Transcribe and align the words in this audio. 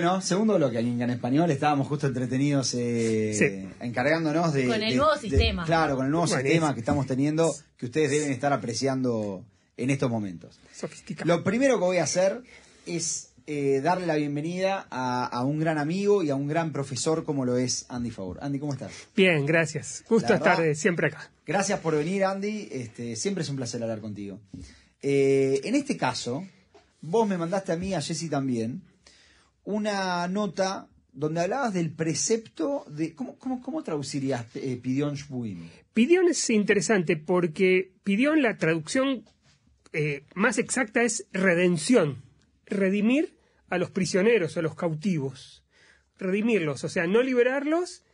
Bueno, 0.00 0.20
segundo 0.20 0.54
bloque 0.54 0.78
en 0.78 1.10
español. 1.10 1.50
Estábamos 1.50 1.88
justo 1.88 2.06
entretenidos 2.06 2.72
eh, 2.74 3.66
encargándonos 3.80 4.52
de. 4.52 4.68
Con 4.68 4.80
el 4.80 4.96
nuevo 4.96 5.16
sistema. 5.16 5.64
Claro, 5.64 5.96
con 5.96 6.06
el 6.06 6.12
nuevo 6.12 6.28
sistema 6.28 6.72
que 6.72 6.78
estamos 6.78 7.04
teniendo, 7.08 7.52
que 7.76 7.86
ustedes 7.86 8.12
deben 8.12 8.30
estar 8.30 8.52
apreciando 8.52 9.44
en 9.76 9.90
estos 9.90 10.08
momentos. 10.08 10.60
Sofisticado. 10.72 11.26
Lo 11.26 11.42
primero 11.42 11.80
que 11.80 11.84
voy 11.84 11.96
a 11.96 12.04
hacer 12.04 12.42
es 12.86 13.30
eh, 13.48 13.80
darle 13.82 14.06
la 14.06 14.14
bienvenida 14.14 14.86
a, 14.88 15.44
un 15.44 15.58
gran 15.58 15.78
amigo 15.78 16.22
y 16.22 16.30
a 16.30 16.36
un 16.36 16.46
gran 16.46 16.70
profesor 16.70 17.24
como 17.24 17.44
lo 17.44 17.56
es 17.56 17.84
Andy 17.88 18.12
Favor. 18.12 18.38
Andy, 18.40 18.60
¿cómo 18.60 18.74
estás? 18.74 18.92
Bien, 19.16 19.46
gracias. 19.46 20.04
Gusto 20.08 20.32
estar 20.32 20.76
siempre 20.76 21.08
acá. 21.08 21.28
Gracias 21.44 21.80
por 21.80 21.96
venir, 21.96 22.22
Andy. 22.22 22.68
Este, 22.70 23.16
siempre 23.16 23.42
es 23.42 23.50
un 23.50 23.56
placer 23.56 23.82
hablar 23.82 24.00
contigo. 24.00 24.38
Eh, 25.02 25.60
en 25.64 25.74
este 25.74 25.96
caso, 25.96 26.46
vos 27.00 27.26
me 27.26 27.36
mandaste 27.36 27.72
a 27.72 27.76
mí, 27.76 27.94
a 27.94 28.00
Jesse 28.00 28.30
también, 28.30 28.80
una 29.68 30.26
nota 30.28 30.88
donde 31.12 31.42
hablabas 31.42 31.74
del 31.74 31.92
precepto 31.92 32.86
de... 32.88 33.14
¿Cómo, 33.14 33.36
cómo, 33.38 33.82
traducirías 33.82 34.46
eh, 34.56 34.80
Pidión 34.82 35.14
Shbuim? 35.14 35.68
Pidión 35.92 36.26
es 36.26 36.48
interesante 36.48 37.18
porque 37.18 37.92
Pidión, 38.02 38.40
la 38.40 38.56
traducción 38.56 39.26
eh, 39.92 40.24
más 40.34 40.56
exacta 40.56 41.02
es 41.02 41.28
redención, 41.32 42.22
redimir 42.64 43.36
a 43.68 43.76
los 43.76 43.90
prisioneros, 43.90 44.56
a 44.56 44.62
los 44.62 44.74
cautivos, 44.74 45.62
redimirlos, 46.16 46.84
o 46.84 46.88
sea, 46.88 47.06
no 47.06 47.20
liberarlos, 47.20 48.04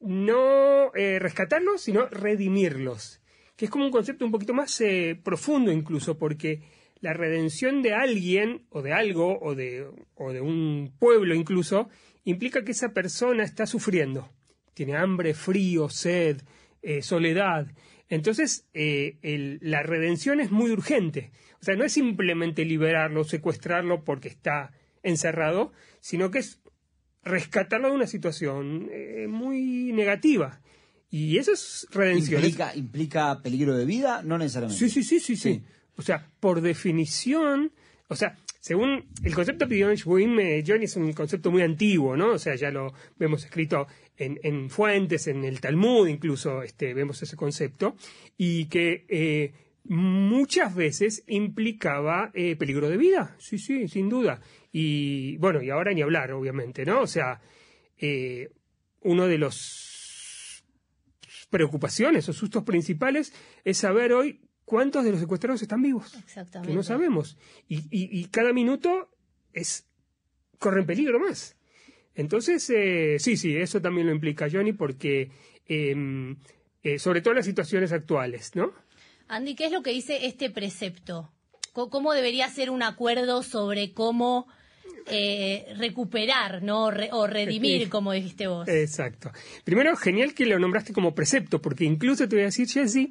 no 0.00 0.92
eh, 0.96 1.20
rescatarlos, 1.20 1.82
sino 1.82 2.08
redimirlos, 2.08 3.20
que 3.54 3.66
es 3.66 3.70
como 3.70 3.84
un 3.84 3.92
concepto 3.92 4.24
un 4.24 4.32
poquito 4.32 4.52
más 4.52 4.82
profundo 5.22 5.70
incluso, 5.70 6.18
porque 6.18 6.64
la 7.04 7.12
redención 7.12 7.82
de 7.82 7.92
alguien 7.92 8.64
o 8.70 8.80
de 8.80 8.94
algo 8.94 9.38
o 9.38 9.54
de, 9.54 9.86
o 10.14 10.32
de 10.32 10.40
un 10.40 10.94
pueblo 10.98 11.34
incluso 11.34 11.90
implica 12.24 12.64
que 12.64 12.72
esa 12.72 12.94
persona 12.94 13.44
está 13.44 13.66
sufriendo. 13.66 14.32
Tiene 14.72 14.96
hambre, 14.96 15.34
frío, 15.34 15.90
sed, 15.90 16.40
eh, 16.80 17.02
soledad. 17.02 17.66
Entonces, 18.08 18.66
eh, 18.72 19.18
la 19.60 19.82
redención 19.82 20.40
es 20.40 20.50
muy 20.50 20.70
urgente. 20.70 21.30
O 21.60 21.64
sea, 21.64 21.76
no 21.76 21.84
es 21.84 21.92
simplemente 21.92 22.64
liberarlo, 22.64 23.24
secuestrarlo 23.24 24.02
porque 24.02 24.28
está 24.28 24.72
encerrado, 25.02 25.72
sino 26.00 26.30
que 26.30 26.38
es 26.38 26.62
rescatarlo 27.22 27.88
de 27.88 27.96
una 27.96 28.06
situación 28.06 28.88
eh, 28.90 29.26
muy 29.28 29.92
negativa. 29.92 30.62
Y 31.10 31.36
eso 31.36 31.52
es 31.52 31.86
redención. 31.90 32.40
¿Implica, 32.42 32.74
¿Implica 32.74 33.42
peligro 33.42 33.76
de 33.76 33.84
vida? 33.84 34.22
No 34.22 34.38
necesariamente. 34.38 34.78
sí, 34.78 34.88
sí, 34.88 35.02
sí. 35.02 35.20
sí. 35.20 35.36
sí. 35.36 35.62
O 35.96 36.02
sea, 36.02 36.28
por 36.40 36.60
definición, 36.60 37.72
o 38.08 38.16
sea, 38.16 38.36
según 38.60 39.04
el 39.22 39.34
concepto 39.34 39.66
de 39.66 39.68
Pidion 39.68 40.40
eh, 40.40 40.64
Johnny 40.66 40.84
es 40.84 40.96
un 40.96 41.12
concepto 41.12 41.50
muy 41.50 41.62
antiguo, 41.62 42.16
¿no? 42.16 42.32
O 42.32 42.38
sea, 42.38 42.54
ya 42.54 42.70
lo 42.70 42.94
vemos 43.18 43.44
escrito 43.44 43.86
en, 44.16 44.70
fuentes, 44.70 45.26
en 45.26 45.44
el 45.44 45.60
Talmud 45.60 46.08
incluso 46.08 46.62
este, 46.62 46.94
vemos 46.94 47.22
ese 47.22 47.36
concepto, 47.36 47.94
y 48.38 48.66
que 48.66 49.04
eh, 49.08 49.52
muchas 49.84 50.74
veces 50.74 51.24
implicaba 51.26 52.30
eh, 52.32 52.56
peligro 52.56 52.88
de 52.88 52.96
vida, 52.96 53.36
sí, 53.38 53.58
sí, 53.58 53.86
sin 53.88 54.08
duda. 54.08 54.40
Y 54.72 55.36
bueno, 55.36 55.62
y 55.62 55.70
ahora 55.70 55.92
ni 55.92 56.00
hablar, 56.00 56.32
obviamente, 56.32 56.86
¿no? 56.86 57.02
O 57.02 57.06
sea, 57.06 57.40
uno 59.02 59.26
de 59.26 59.38
los 59.38 60.64
preocupaciones 61.50 62.28
o 62.28 62.32
sustos 62.32 62.64
principales 62.64 63.32
es 63.64 63.78
saber 63.78 64.12
hoy 64.12 64.40
¿cuántos 64.64 65.04
de 65.04 65.10
los 65.10 65.20
secuestrados 65.20 65.62
están 65.62 65.82
vivos? 65.82 66.14
Exactamente. 66.14 66.70
Que 66.70 66.76
no 66.76 66.82
sabemos. 66.82 67.36
Y, 67.68 68.26
cada 68.26 68.52
minuto 68.52 69.10
es 69.52 69.86
corren 70.58 70.86
peligro 70.86 71.18
más. 71.18 71.56
Entonces, 72.14 72.68
eh, 72.70 73.16
sí, 73.18 73.36
sí, 73.36 73.56
eso 73.56 73.80
también 73.80 74.06
lo 74.06 74.12
implica 74.12 74.48
Johnny, 74.50 74.72
porque 74.72 75.30
em, 75.66 76.36
eh, 76.82 76.98
sobre 76.98 77.20
todo 77.20 77.32
en 77.32 77.36
las 77.36 77.46
situaciones 77.46 77.92
actuales, 77.92 78.54
¿no? 78.54 78.72
Andy, 79.28 79.54
¿qué 79.54 79.66
es 79.66 79.72
lo 79.72 79.82
que 79.82 79.90
dice 79.90 80.26
este 80.26 80.50
precepto? 80.50 81.30
¿Cómo 81.72 82.12
debería 82.12 82.48
ser 82.50 82.70
un 82.70 82.84
acuerdo 82.84 83.42
sobre 83.42 83.92
cómo 83.92 84.46
eh, 85.06 85.74
recuperar, 85.76 86.62
¿no? 86.62 86.84
o 86.84 87.26
redimir, 87.26 87.90
como 87.90 88.12
dijiste 88.12 88.46
vos. 88.46 88.66
Exacto. 88.68 89.30
Primero, 89.62 89.94
genial 89.96 90.32
que 90.32 90.46
lo 90.46 90.58
nombraste 90.58 90.94
como 90.94 91.14
precepto, 91.14 91.60
porque 91.60 91.84
incluso 91.84 92.26
te 92.26 92.36
voy 92.36 92.42
a 92.44 92.46
decir, 92.46 92.68
Jesse, 92.68 93.08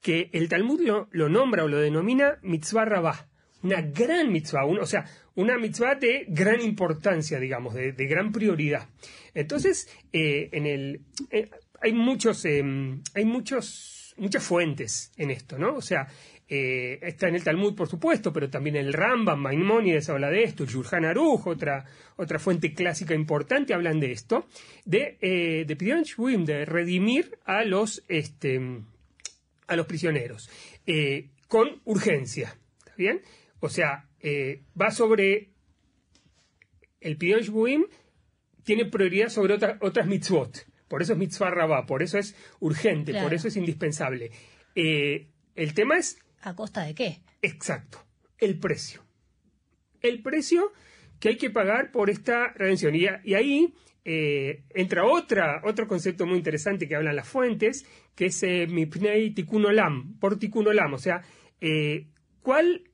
que 0.00 0.30
el 0.32 0.48
Talmud 0.48 0.80
lo, 1.10 1.28
nombra 1.28 1.64
o 1.64 1.68
lo 1.68 1.78
denomina 1.78 2.38
mitzvah 2.42 2.84
rabá, 2.84 3.28
una 3.62 3.80
gran 3.82 4.30
mitzvah, 4.30 4.64
o 4.64 4.86
sea, 4.86 5.04
una 5.34 5.58
mitzvah 5.58 5.94
de 5.96 6.26
gran 6.28 6.60
importancia, 6.60 7.38
digamos, 7.40 7.74
de, 7.74 7.92
gran 7.92 8.32
prioridad. 8.32 8.88
Entonces, 9.34 9.88
eh, 10.12 10.48
en 10.52 10.66
el, 10.66 11.00
eh, 11.30 11.50
hay 11.80 11.92
muchos, 11.92 12.44
em, 12.44 13.02
hay 13.14 13.24
muchos, 13.24 14.14
muchas 14.16 14.42
fuentes 14.42 15.12
en 15.16 15.30
esto, 15.30 15.58
¿no? 15.58 15.74
O 15.74 15.82
sea, 15.82 16.08
eh, 16.48 17.00
está 17.02 17.26
en 17.26 17.34
el 17.34 17.42
Talmud, 17.42 17.74
por 17.74 17.88
supuesto, 17.88 18.32
pero 18.32 18.48
también 18.48 18.76
el 18.76 18.92
Rambam, 18.92 19.40
Maimónides 19.40 20.08
habla 20.08 20.30
de 20.30 20.44
esto, 20.44 20.64
Yurhan 20.64 21.04
Aruj, 21.04 21.48
otra, 21.48 21.84
otra 22.16 22.38
fuente 22.38 22.72
clásica 22.72 23.14
importante, 23.14 23.74
hablan 23.74 23.98
de 23.98 24.12
esto, 24.12 24.46
de, 24.84 25.18
eh, 25.20 25.64
de 25.66 26.44
de 26.44 26.64
redimir 26.64 27.36
a 27.44 27.64
los, 27.64 28.04
este, 28.06 28.60
a 29.66 29.76
los 29.76 29.86
prisioneros, 29.86 30.50
eh, 30.86 31.30
con 31.48 31.80
urgencia, 31.84 32.58
¿está 32.78 32.94
bien? 32.96 33.22
O 33.60 33.68
sea, 33.68 34.08
eh, 34.20 34.62
va 34.80 34.90
sobre 34.90 35.50
el 37.00 37.16
Pidyon 37.16 37.40
Shvuim, 37.40 37.86
tiene 38.64 38.86
prioridad 38.86 39.28
sobre 39.28 39.54
otras 39.54 40.06
mitzvot, 40.06 40.66
por 40.88 41.02
eso 41.02 41.12
es 41.12 41.18
mitzvah 41.18 41.50
rabá, 41.50 41.86
por 41.86 42.02
eso 42.02 42.18
es 42.18 42.36
urgente, 42.60 43.12
por 43.20 43.34
eso 43.34 43.48
es 43.48 43.56
indispensable. 43.56 44.30
el 44.74 45.74
tema 45.74 45.98
es 45.98 46.18
¿A 46.42 46.54
costa 46.54 46.84
de 46.84 46.94
qué? 46.94 47.22
Exacto, 47.42 48.06
el 48.38 48.58
precio. 48.58 49.04
El 50.00 50.22
precio 50.22 50.72
que 51.18 51.30
hay 51.30 51.36
que 51.36 51.50
pagar 51.50 51.90
por 51.90 52.10
esta 52.10 52.52
redención. 52.52 52.94
Y, 52.94 53.34
ahí 53.34 53.74
eh, 54.08 54.62
entra 54.70 55.04
otra, 55.04 55.62
otro 55.64 55.88
concepto 55.88 56.26
muy 56.26 56.38
interesante 56.38 56.86
que 56.86 56.94
hablan 56.94 57.16
las 57.16 57.28
fuentes, 57.28 57.84
que 58.14 58.26
es 58.26 58.40
eh, 58.44 58.68
Mipnei 58.68 59.34
Tikkun 59.34 59.66
Olam, 59.66 60.16
por 60.20 60.38
Tikkun 60.38 60.68
Olam. 60.68 60.94
O 60.94 60.98
sea, 60.98 61.22
eh, 61.60 62.06
¿cuál 62.40 62.84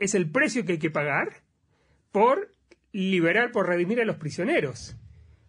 es 0.00 0.16
el 0.16 0.28
precio 0.28 0.64
que 0.64 0.72
hay 0.72 0.78
que 0.80 0.90
pagar 0.90 1.44
por 2.10 2.52
liberar, 2.90 3.52
por 3.52 3.68
redimir 3.68 4.00
a 4.00 4.04
los 4.04 4.16
prisioneros? 4.16 4.96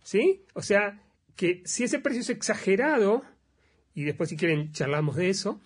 ¿Sí? 0.03 0.45
O 0.53 0.61
sea, 0.61 1.01
que 1.35 1.63
si 1.65 1.83
ese 1.83 1.97
precio 1.97 2.21
es 2.21 2.29
exagerado, 2.29 3.23
y 3.95 4.03
después 4.03 4.29
si 4.29 4.37
quieren 4.37 4.71
charlamos 4.71 5.15
de 5.15 5.29
eso, 5.29 5.59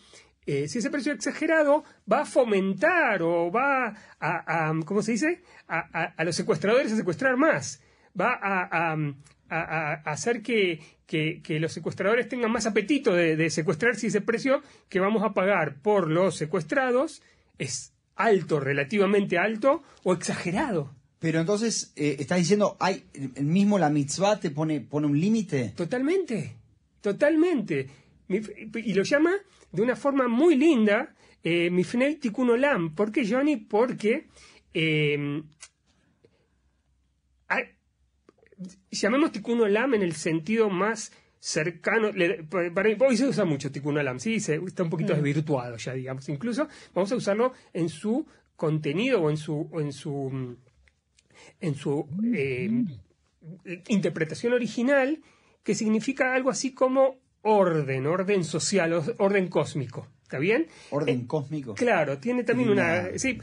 eh, 0.45 0.69
si 0.69 0.79
ese 0.79 0.89
precio 0.89 1.11
exagerado 1.11 1.83
va 2.09 2.21
a 2.21 2.25
fomentar 2.25 3.21
o 3.21 3.51
va 3.51 3.97
a, 4.17 4.73
¿cómo 4.85 5.01
se 5.01 5.11
dice? 5.11 5.43
A, 5.67 6.23
los 6.23 6.37
secuestradores 6.37 6.93
a 6.93 6.95
secuestrar 6.95 7.35
más. 7.35 7.83
Va 8.19 8.39
a, 8.41 8.95
hacer 9.51 10.41
que, 10.41 10.79
los 11.59 11.73
secuestradores 11.73 12.29
tengan 12.29 12.51
más 12.51 12.65
apetito 12.65 13.13
de, 13.13 13.49
secuestrar 13.49 13.95
si 13.95 14.07
ese 14.07 14.21
precio 14.21 14.61
que 14.89 14.99
vamos 14.99 15.23
a 15.23 15.33
pagar 15.33 15.81
por 15.81 16.09
los 16.09 16.37
secuestrados 16.37 17.21
es 17.57 17.93
alto, 18.15 18.59
relativamente 18.59 19.37
alto 19.37 19.83
o 20.03 20.13
exagerado. 20.13 20.95
Pero 21.19 21.39
entonces, 21.39 21.93
eh, 21.95 22.15
estás 22.19 22.39
diciendo, 22.39 22.77
hay 22.79 23.03
mismo 23.39 23.77
la 23.77 23.89
mitzvah 23.89 24.39
te 24.39 24.49
pone, 24.49 24.81
pone 24.81 25.05
un 25.05 25.19
límite. 25.19 25.73
Totalmente, 25.75 26.55
totalmente. 26.99 27.87
Y 28.27 28.93
lo 28.93 29.03
llama 29.03 29.33
de 29.71 29.81
una 29.81 29.95
forma 29.95 30.27
muy 30.27 30.55
linda 30.55 31.13
eh, 31.43 31.69
Mifnei 31.69 32.15
Tikkun 32.15 32.51
Olam. 32.51 32.95
¿Por 32.95 33.11
qué, 33.11 33.27
Johnny? 33.27 33.57
Porque 33.57 34.27
eh, 34.73 35.43
llamemos 38.89 39.31
Tikkun 39.31 39.61
Olam 39.61 39.93
en 39.93 40.03
el 40.03 40.13
sentido 40.13 40.69
más 40.69 41.11
cercano, 41.39 42.11
para, 42.73 42.89
hoy 42.99 43.17
se 43.17 43.27
usa 43.27 43.45
mucho 43.45 43.71
Tikkun 43.71 43.97
Olam, 43.97 44.19
sí, 44.19 44.39
se, 44.39 44.55
está 44.55 44.83
un 44.83 44.89
poquito 44.89 45.13
mm. 45.13 45.15
desvirtuado 45.17 45.77
ya, 45.77 45.93
digamos, 45.93 46.29
incluso 46.29 46.67
vamos 46.93 47.11
a 47.11 47.15
usarlo 47.15 47.53
en 47.73 47.89
su 47.89 48.27
contenido 48.55 49.21
o 49.21 49.29
en 49.29 49.37
su, 49.37 49.69
en 49.73 49.91
su, 49.91 50.55
en 51.59 51.75
su 51.75 52.07
eh, 52.35 52.69
interpretación 53.87 54.53
original, 54.53 55.19
que 55.63 55.73
significa 55.73 56.35
algo 56.35 56.49
así 56.51 56.73
como 56.73 57.17
orden, 57.41 58.05
orden 58.05 58.43
social, 58.43 58.93
orden 59.17 59.47
cósmico. 59.47 60.07
¿Está 60.23 60.39
bien? 60.39 60.67
Orden 60.91 61.21
eh, 61.21 61.27
cósmico. 61.27 61.75
Claro, 61.75 62.17
tiene 62.19 62.43
también 62.43 62.69
una. 62.69 63.17
Sí, 63.17 63.37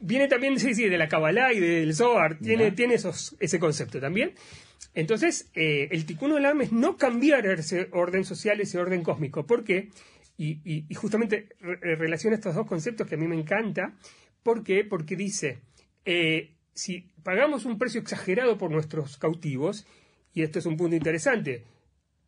viene 0.00 0.28
también 0.28 0.58
sí, 0.58 0.74
sí, 0.74 0.88
de 0.88 0.98
la 0.98 1.08
Kabbalah 1.08 1.52
y 1.52 1.60
del 1.60 1.94
Zohar, 1.94 2.38
tiene, 2.38 2.72
tiene 2.72 2.94
esos, 2.94 3.36
ese 3.40 3.58
concepto 3.58 4.00
también. 4.00 4.34
Entonces, 4.94 5.50
eh, 5.54 5.88
el 5.90 6.04
tikkun 6.04 6.32
olam 6.32 6.62
es 6.62 6.72
no 6.72 6.96
cambiar 6.96 7.46
ese 7.46 7.88
orden 7.92 8.24
social, 8.24 8.60
ese 8.60 8.78
orden 8.78 9.02
cósmico. 9.02 9.46
¿Por 9.46 9.64
qué? 9.64 9.90
Y, 10.36 10.86
justamente 10.94 11.50
relaciona 11.60 12.36
estos 12.36 12.54
dos 12.54 12.66
conceptos 12.66 13.06
que 13.06 13.14
a 13.14 13.18
mí 13.18 13.28
me 13.28 13.38
encanta. 13.38 13.94
¿Por 14.42 14.64
qué? 14.64 14.84
Porque 14.84 15.14
dice, 15.14 15.60
eh, 16.06 16.56
si 16.72 17.10
pagamos 17.22 17.66
un 17.66 17.78
precio 17.78 18.00
exagerado 18.00 18.56
por 18.56 18.70
nuestros 18.70 19.18
cautivos, 19.18 19.86
y 20.32 20.42
esto 20.42 20.58
es 20.58 20.66
un 20.66 20.78
punto 20.78 20.96
interesante, 20.96 21.64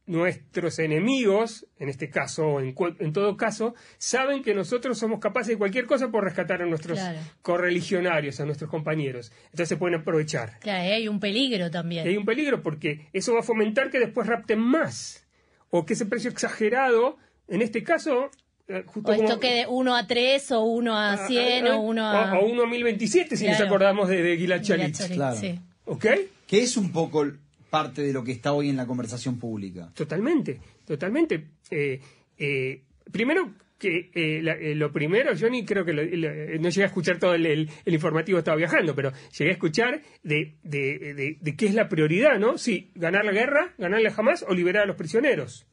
nuestros 0.06 0.78
enemigos, 0.81 1.66
en 1.78 1.88
este 1.88 2.10
caso 2.10 2.46
o 2.46 2.60
en, 2.60 2.72
cu- 2.72 2.96
en 2.99 3.12
todo 3.12 3.37
caso, 3.37 3.75
saben 3.99 4.43
que 4.43 4.52
nosotros 4.54 4.99
somos 4.99 5.20
capaces 5.20 5.49
de 5.49 5.58
cualquier 5.58 5.87
cosa 5.87 6.10
por 6.10 6.25
rescatar 6.25 6.60
a 6.62 6.66
nuestros 6.66 6.99
Claro. 6.99 7.19
correligionarios, 7.43 8.40
a 8.40 8.44
nuestros 8.44 8.69
compañeros. 8.70 9.31
Entonces 9.46 9.69
se 9.69 9.76
pueden 9.76 10.00
aprovechar. 10.00 10.58
Claro, 10.60 10.82
hay 10.93 11.06
un 11.08 11.20
peligro 11.20 11.66
Y 11.66 11.70
también. 11.70 12.06
hay 12.06 12.16
un 12.16 12.25
peligro 12.25 12.62
porque 12.62 13.06
eso 13.12 13.34
va 13.34 13.40
a 13.40 13.44
fomentar 13.44 13.90
que 13.90 13.99
después 14.00 14.26
rapten 14.26 14.58
más. 14.58 15.25
O 15.70 15.87
que 15.87 15.94
ese 15.94 16.06
precio 16.06 16.31
exagerado, 16.31 17.16
en 17.49 17.62
este 17.62 17.82
caso, 17.84 18.31
eh, 18.69 18.82
justo 18.87 19.10
O 19.10 19.14
esto 19.14 19.26
como- 19.26 19.40
que 19.40 19.66
uno 19.69 19.94
a 19.96 20.06
3 20.06 20.50
o 20.52 20.62
uno 20.64 20.99
a 20.99 21.16
100 21.28 21.66
ah, 21.69 21.76
o 21.76 21.81
uno 21.81 22.04
a... 22.06 22.34
o, 22.34 22.40
o 22.40 22.46
uno 22.46 22.64
a 22.64 22.66
1027, 22.66 23.37
si 23.37 23.46
nos 23.46 23.60
acordamos 23.60 24.08
de, 24.08 24.22
de 24.22 24.37
Gilad. 24.37 24.62
Shalit, 24.62 24.96
Claro. 25.14 25.37
sí. 25.37 25.58
¿Ok? 25.84 26.06
Que 26.46 26.60
es 26.62 26.76
un 26.76 26.93
poco 26.93 27.25
parte 27.72 28.02
de 28.02 28.12
lo 28.12 28.22
que 28.22 28.32
está 28.32 28.52
hoy 28.52 28.69
en 28.69 28.76
la 28.76 28.86
conversación 28.86 29.38
pública. 29.38 29.90
Totalmente, 29.94 30.60
totalmente. 30.86 31.48
Eh, 31.70 31.98
eh, 32.36 32.82
primero 33.10 33.54
que 33.78 34.10
eh, 34.14 34.40
la- 34.42 34.52
eh, 34.54 34.74
lo 34.76 34.92
primero, 34.92 35.32
Johnny, 35.36 35.64
creo 35.64 35.84
que 35.84 35.92
lo- 35.92 36.04
lo- 36.04 36.60
no 36.60 36.69
llegué 36.69 36.82
a 36.84 36.86
escuchar 36.86 37.19
todo 37.19 37.34
el, 37.34 37.46
el- 37.46 37.70
el 37.84 37.94
informativo, 37.94 38.38
estaba 38.38 38.56
viajando, 38.58 38.94
pero 38.94 39.10
llegué 39.36 39.50
a 39.50 39.54
escuchar 39.54 40.02
de, 40.22 40.54
de, 40.62 41.14
de- 41.14 41.38
de 41.40 41.56
qué 41.56 41.66
es 41.66 41.74
la 41.74 41.88
prioridad, 41.88 42.38
¿no? 42.38 42.58
Sí, 42.58 42.92
ganar 42.94 43.24
la 43.24 43.32
guerra, 43.32 43.75
ganarle 43.78 44.10
jamás 44.10 44.44
o 44.46 44.54
liberar 44.54 44.82
a 44.84 44.86
los 44.86 44.96
prisioneros. 44.96 45.66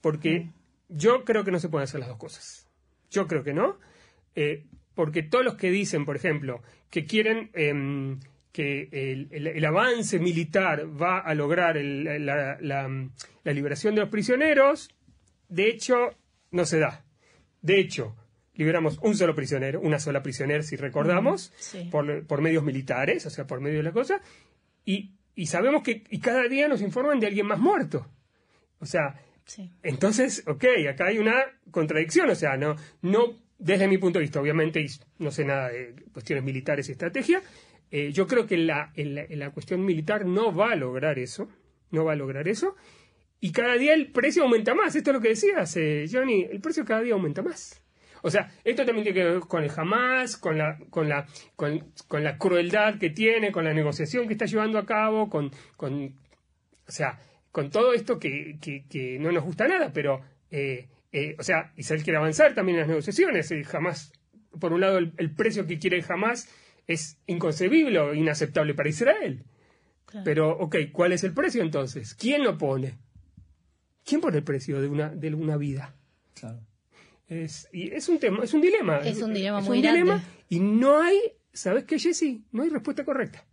Porque 0.00 0.50
yo 0.88 1.24
creo 1.24 1.42
que 1.44 1.50
no 1.50 1.58
se 1.58 1.68
pueden 1.68 1.84
hacer 1.84 2.00
las 2.00 2.08
dos 2.10 2.18
cosas. 2.18 2.68
Yo 3.10 3.26
creo 3.26 3.42
que 3.42 3.52
no. 3.54 3.78
Eh, 4.36 4.66
porque 4.94 5.22
todos 5.22 5.44
los 5.44 5.54
que 5.56 5.70
dicen, 5.70 6.04
por 6.04 6.16
ejemplo, 6.16 6.62
que 6.90 7.04
quieren 7.04 7.50
em, 7.54 8.20
que 8.52 8.88
el, 8.92 9.28
el- 9.30 9.46
el 9.46 9.64
avance 9.64 10.18
militar 10.18 10.86
va 11.00 11.18
a 11.20 11.34
lograr 11.34 11.76
el- 11.76 12.04
la, 12.26 12.58
la- 12.60 13.08
la 13.44 13.52
liberación 13.52 13.94
de 13.94 14.00
los 14.02 14.10
prisioneros, 14.10 14.90
de 15.48 15.68
hecho, 15.68 15.96
no 16.50 16.64
se 16.64 16.78
da. 16.78 17.04
De 17.62 17.78
hecho, 17.78 18.16
liberamos 18.54 18.98
un 19.02 19.16
solo 19.16 19.34
prisionero, 19.34 19.80
una 19.80 19.98
sola 19.98 20.22
prisionera, 20.22 20.62
si 20.62 20.76
recordamos, 20.76 21.52
sí. 21.58 21.88
por, 21.90 22.26
por 22.26 22.40
medios 22.42 22.64
militares, 22.64 23.24
o 23.26 23.30
sea, 23.30 23.46
por 23.46 23.60
medio 23.60 23.78
de 23.78 23.84
la 23.84 23.92
cosa, 23.92 24.20
y, 24.84 25.12
y 25.34 25.46
sabemos 25.46 25.82
que 25.82 26.02
y 26.10 26.18
cada 26.20 26.48
día 26.48 26.68
nos 26.68 26.80
informan 26.82 27.20
de 27.20 27.26
alguien 27.28 27.46
más 27.46 27.58
muerto. 27.58 28.06
O 28.80 28.86
sea, 28.86 29.20
Sí. 29.46 29.68
entonces, 29.82 30.44
ok, 30.46 30.64
acá 30.88 31.06
hay 31.06 31.18
una 31.18 31.34
contradicción, 31.72 32.30
o 32.30 32.34
sea, 32.36 32.56
no, 32.56 32.76
no 33.02 33.34
desde 33.58 33.88
mi 33.88 33.98
punto 33.98 34.18
de 34.18 34.24
vista, 34.24 34.40
obviamente, 34.40 34.86
no 35.18 35.30
sé 35.32 35.44
nada 35.44 35.68
de 35.70 35.94
cuestiones 36.12 36.44
militares 36.44 36.88
y 36.88 36.92
estrategia, 36.92 37.42
eh, 37.90 38.12
yo 38.12 38.26
creo 38.26 38.46
que 38.46 38.56
la, 38.56 38.92
en 38.94 39.14
la, 39.14 39.22
en 39.22 39.38
la 39.38 39.50
cuestión 39.50 39.84
militar 39.84 40.26
no 40.26 40.54
va 40.54 40.72
a 40.72 40.76
lograr 40.76 41.18
eso, 41.18 41.48
no 41.90 42.04
va 42.04 42.12
a 42.12 42.16
lograr 42.16 42.48
eso, 42.48 42.76
y 43.40 43.52
cada 43.52 43.74
día 43.76 43.94
el 43.94 44.12
precio 44.12 44.42
aumenta 44.42 44.74
más, 44.74 44.94
esto 44.94 45.10
es 45.10 45.14
lo 45.14 45.20
que 45.20 45.30
decías, 45.30 45.76
eh, 45.76 46.06
Johnny, 46.10 46.46
el 46.50 46.60
precio 46.60 46.84
cada 46.84 47.00
día 47.00 47.14
aumenta 47.14 47.42
más. 47.42 47.82
O 48.22 48.30
sea, 48.30 48.52
esto 48.64 48.84
también 48.84 49.04
tiene 49.04 49.18
que 49.18 49.24
ver 49.24 49.40
con 49.40 49.64
el 49.64 49.70
Hamas, 49.74 50.36
con 50.36 50.58
la, 50.58 50.78
con 50.90 51.08
la, 51.08 51.26
con, 51.56 51.92
con 52.06 52.22
la 52.22 52.36
crueldad 52.36 52.98
que 52.98 53.08
tiene, 53.08 53.50
con 53.50 53.64
la 53.64 53.72
negociación 53.72 54.26
que 54.26 54.34
está 54.34 54.44
llevando 54.44 54.78
a 54.78 54.84
cabo, 54.84 55.30
con, 55.30 55.50
con 55.76 56.14
o 56.90 56.92
sea, 56.92 57.18
con 57.52 57.70
todo 57.70 57.92
esto 57.92 58.18
que, 58.18 58.58
que, 58.60 58.84
que 58.88 59.18
no 59.20 59.30
nos 59.30 59.44
gusta 59.44 59.68
nada, 59.68 59.92
pero, 59.92 60.20
eh, 60.50 60.88
eh, 61.12 61.36
o 61.38 61.42
sea, 61.42 61.72
Israel 61.76 62.02
quiere 62.02 62.18
avanzar 62.18 62.52
también 62.54 62.76
en 62.76 62.80
las 62.80 62.88
negociaciones. 62.88 63.52
jamás, 63.66 64.12
por 64.58 64.72
un 64.72 64.80
lado, 64.80 64.98
el, 64.98 65.34
precio 65.34 65.66
que 65.66 65.78
quiere 65.78 66.02
jamás 66.02 66.48
es 66.90 67.18
inconcebible 67.26 67.98
o 68.00 68.14
inaceptable 68.14 68.74
para 68.74 68.88
Israel. 68.88 69.44
Claro. 70.06 70.24
Pero, 70.24 70.50
ok, 70.58 70.76
¿cuál 70.92 71.12
es 71.12 71.22
el 71.22 71.32
precio 71.32 71.62
entonces? 71.62 72.14
¿Quién 72.14 72.42
lo 72.42 72.58
pone? 72.58 72.98
¿Quién 74.04 74.20
pone 74.20 74.38
el 74.38 74.44
precio 74.44 74.80
de 74.80 74.88
una, 74.88 75.08
de 75.08 75.32
una 75.32 75.56
vida? 75.56 75.94
Claro. 76.34 76.60
Es, 77.28 77.68
y 77.72 77.92
es 77.94 78.08
un 78.08 78.18
tema, 78.18 78.42
es 78.42 78.54
un 78.54 78.60
dilema. 78.60 78.98
Es 78.98 79.22
un 79.22 79.32
dilema 79.32 79.60
Es 79.60 79.68
muy 79.68 79.78
un 79.78 79.82
dilema 79.82 80.24
y 80.48 80.58
no 80.58 81.00
hay, 81.00 81.16
¿sabes 81.52 81.84
qué, 81.84 81.96
Jesse? 81.98 82.40
No 82.50 82.64
hay 82.64 82.70
respuesta 82.70 83.04
correcta. 83.04 83.46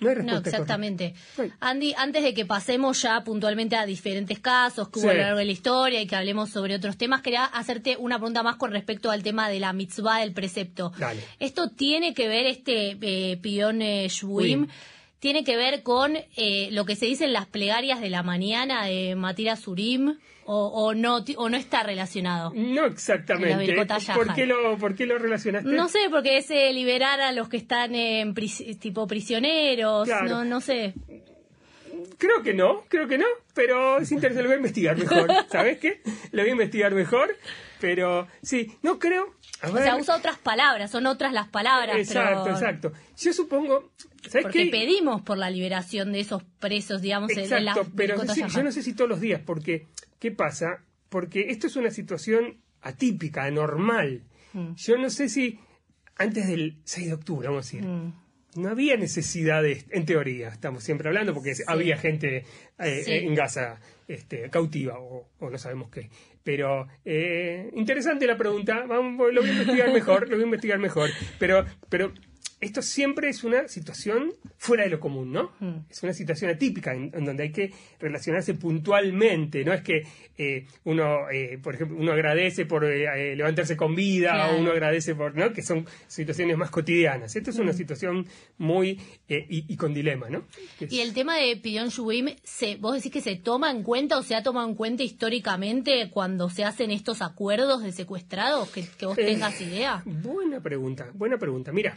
No 0.00 0.08
hay 0.08 0.16
No, 0.16 0.22
respuesta 0.22 0.48
exactamente. 0.50 1.14
correcta. 1.36 1.56
Andy, 1.60 1.94
antes 1.96 2.22
de 2.22 2.34
que 2.34 2.46
pasemos 2.46 3.00
ya 3.02 3.22
puntualmente 3.22 3.76
a 3.76 3.84
diferentes 3.86 4.38
casos 4.38 4.88
que 4.88 4.98
hubo 4.98 5.08
Sí. 5.08 5.10
a 5.10 5.14
lo 5.14 5.20
largo 5.22 5.38
de 5.38 5.44
la 5.44 5.52
historia 5.52 6.00
y 6.00 6.06
que 6.06 6.16
hablemos 6.16 6.50
sobre 6.50 6.74
otros 6.74 6.96
temas, 6.96 7.20
quería 7.22 7.44
hacerte 7.44 7.96
una 7.98 8.16
pregunta 8.18 8.42
más 8.42 8.56
con 8.56 8.70
respecto 8.72 9.10
al 9.10 9.22
tema 9.22 9.48
de 9.48 9.60
la 9.60 9.72
mitzvah 9.72 10.20
del 10.20 10.32
precepto. 10.32 10.92
Dale. 10.98 11.22
Esto 11.38 11.68
tiene 11.70 12.14
que 12.14 12.28
ver, 12.28 12.46
este 12.46 12.96
eh, 13.00 13.36
pion 13.36 13.82
eh, 13.82 14.08
shvuim, 14.08 14.62
Uy. 14.62 14.68
Tiene 15.20 15.44
que 15.44 15.56
ver 15.56 15.82
con 15.82 16.16
eh, 16.16 16.68
lo 16.72 16.84
que 16.84 16.96
se 16.96 17.06
dice 17.06 17.24
en 17.26 17.32
las 17.32 17.46
plegarias 17.46 18.00
de 18.00 18.10
la 18.10 18.22
mañana 18.22 18.84
de 18.86 19.14
Matira 19.14 19.54
Surim, 19.56 20.16
o, 20.46 20.66
o 20.66 20.94
no, 20.94 21.18
o 21.36 21.48
no 21.48 21.56
está 21.56 21.84
relacionado. 21.84 22.52
No 22.56 22.84
exactamente. 22.86 23.72
¿Por 24.14 24.34
qué, 24.34 24.46
lo, 24.46 24.76
¿Por 24.78 24.96
qué 24.96 25.06
lo 25.06 25.16
relacionaste? 25.18 25.68
No 25.70 25.88
sé, 25.88 26.00
porque 26.10 26.38
es 26.38 26.50
eh, 26.50 26.72
liberar 26.72 27.20
a 27.20 27.30
los 27.30 27.48
que 27.48 27.56
están 27.58 27.94
en 27.94 28.34
pris- 28.34 28.76
tipo 28.80 29.06
prisioneros, 29.06 30.08
Claro. 30.08 30.28
no, 30.28 30.44
no 30.44 30.60
sé. 30.60 30.94
Creo 32.20 32.42
que 32.44 32.54
no, 32.54 32.84
creo 32.88 33.08
que 33.08 33.18
no, 33.18 33.24
pero 33.54 33.98
es 33.98 34.12
interesante, 34.12 34.42
lo 34.42 34.48
voy 34.50 34.54
a 34.54 34.58
investigar 34.58 34.96
mejor. 34.96 35.28
¿Sabes 35.50 35.78
qué? 35.78 36.02
Lo 36.30 36.42
voy 36.42 36.50
a 36.50 36.52
investigar 36.52 36.94
mejor, 36.94 37.34
pero 37.80 38.28
sí, 38.42 38.76
no 38.82 38.98
creo. 39.00 39.34
A 39.62 39.68
O 39.70 39.72
ver, 39.72 39.82
sea, 39.84 39.96
usa 39.96 40.16
otras 40.16 40.38
palabras, 40.38 40.90
son 40.90 41.06
otras 41.06 41.32
las 41.32 41.48
palabras. 41.48 41.96
exacto, 41.98 42.44
pero- 42.44 42.54
exacto. 42.56 42.92
Yo 43.18 43.32
supongo, 43.32 43.90
¿sabes 44.28 44.42
Porque 44.44 44.66
qué? 44.66 44.70
pedimos 44.70 45.22
por 45.22 45.36
la 45.38 45.50
liberación 45.50 46.12
de 46.12 46.20
esos 46.20 46.42
presos, 46.60 47.02
digamos, 47.02 47.30
en- 47.32 47.40
en 47.40 47.64
las 47.64 47.76
Exacto, 47.76 47.92
pero 47.96 48.16
yo 48.48 48.62
no 48.62 48.70
sé 48.72 48.82
si 48.82 48.92
todos 48.94 49.10
los 49.10 49.20
días, 49.20 49.40
porque 49.44 49.88
¿qué 50.18 50.30
pasa? 50.30 50.84
Porque 51.08 51.46
esto 51.50 51.66
es 51.66 51.76
una 51.76 51.90
situación 51.90 52.58
atípica, 52.82 53.44
anormal. 53.44 54.22
Mm. 54.52 54.74
Yo 54.74 54.96
no 54.98 55.10
sé 55.10 55.28
si 55.28 55.58
antes 56.16 56.48
del 56.48 56.76
6 56.84 57.06
de 57.08 57.14
octubre, 57.14 57.48
vamos 57.48 57.64
a 57.64 57.66
decir, 57.66 57.82
Mm. 57.88 58.12
No 58.56 58.68
había 58.68 58.96
necesidad 58.96 59.62
de, 59.62 59.84
en 59.90 60.04
teoría, 60.06 60.48
estamos 60.48 60.82
siempre 60.84 61.08
hablando, 61.08 61.34
porque 61.34 61.52
había 61.66 61.96
gente 61.96 62.44
eh, 62.78 63.02
Sí. 63.04 63.12
en 63.12 63.34
Gaza 63.34 63.80
este, 64.08 64.50
cautiva 64.50 64.98
o, 64.98 65.28
o 65.38 65.50
no 65.50 65.58
sabemos 65.58 65.90
qué. 65.90 66.10
Pero 66.42 66.88
eh, 67.04 67.70
interesante 67.74 68.26
la 68.26 68.36
pregunta, 68.36 68.84
vamos, 68.88 69.32
lo 69.32 69.40
voy 69.42 69.50
a 69.50 69.52
investigar 69.52 69.92
mejor, 69.92 70.22
lo 70.28 70.36
voy 70.36 70.42
a 70.42 70.46
investigar 70.46 70.78
mejor. 70.78 71.10
Pero, 71.38 71.64
pero 71.88 72.12
esto 72.60 72.82
siempre 72.82 73.28
es 73.30 73.42
una 73.44 73.68
situación 73.68 74.32
fuera 74.58 74.84
de 74.84 74.90
lo 74.90 75.00
común, 75.00 75.32
¿no? 75.32 75.52
Mm. 75.60 75.86
Es 75.90 76.02
una 76.02 76.12
situación 76.12 76.50
atípica 76.50 76.92
en, 76.94 77.10
en 77.14 77.24
donde 77.24 77.44
hay 77.44 77.52
que 77.52 77.72
relacionarse 77.98 78.54
puntualmente. 78.54 79.64
No 79.64 79.72
es 79.72 79.82
que 79.82 80.02
eh, 80.36 80.66
uno, 80.84 81.30
eh, 81.30 81.58
por 81.62 81.74
ejemplo, 81.74 81.96
uno 81.98 82.12
agradece 82.12 82.66
por 82.66 82.84
eh, 82.84 83.32
eh, 83.32 83.36
levantarse 83.36 83.76
con 83.76 83.94
vida 83.94 84.32
Claro. 84.32 84.56
o 84.56 84.60
uno 84.60 84.70
agradece 84.72 85.14
por, 85.14 85.34
¿no? 85.36 85.52
Que 85.52 85.62
son 85.62 85.86
situaciones 86.06 86.56
más 86.56 86.70
cotidianas. 86.70 87.34
Esto 87.36 87.50
es 87.50 87.58
Mm. 87.58 87.62
una 87.62 87.72
situación 87.72 88.26
muy 88.58 89.00
eh, 89.28 89.46
y, 89.48 89.72
y 89.72 89.76
con 89.76 89.94
dilema, 89.94 90.28
¿no? 90.28 90.44
Es- 90.80 90.92
Y 90.92 91.00
el 91.00 91.14
tema 91.14 91.36
de 91.36 91.56
Pion 91.56 91.88
Shubim, 91.88 92.28
se, 92.42 92.76
¿vos 92.76 92.94
decís 92.94 93.12
que 93.12 93.20
se 93.20 93.36
toma 93.36 93.70
en 93.70 93.82
cuenta 93.82 94.18
o 94.18 94.22
se 94.22 94.34
ha 94.34 94.42
tomado 94.42 94.68
en 94.68 94.74
cuenta 94.74 95.02
históricamente 95.02 96.10
cuando 96.10 96.50
se 96.50 96.64
hacen 96.64 96.90
estos 96.90 97.22
acuerdos 97.22 97.82
de 97.82 97.92
secuestrados? 97.92 98.70
Que, 98.70 98.84
que 98.98 99.06
vos 99.06 99.16
tengas 99.16 99.60
idea. 99.60 100.02
Buena 100.04 100.60
pregunta, 100.60 101.10
buena 101.14 101.38
pregunta. 101.38 101.72
Mira, 101.72 101.96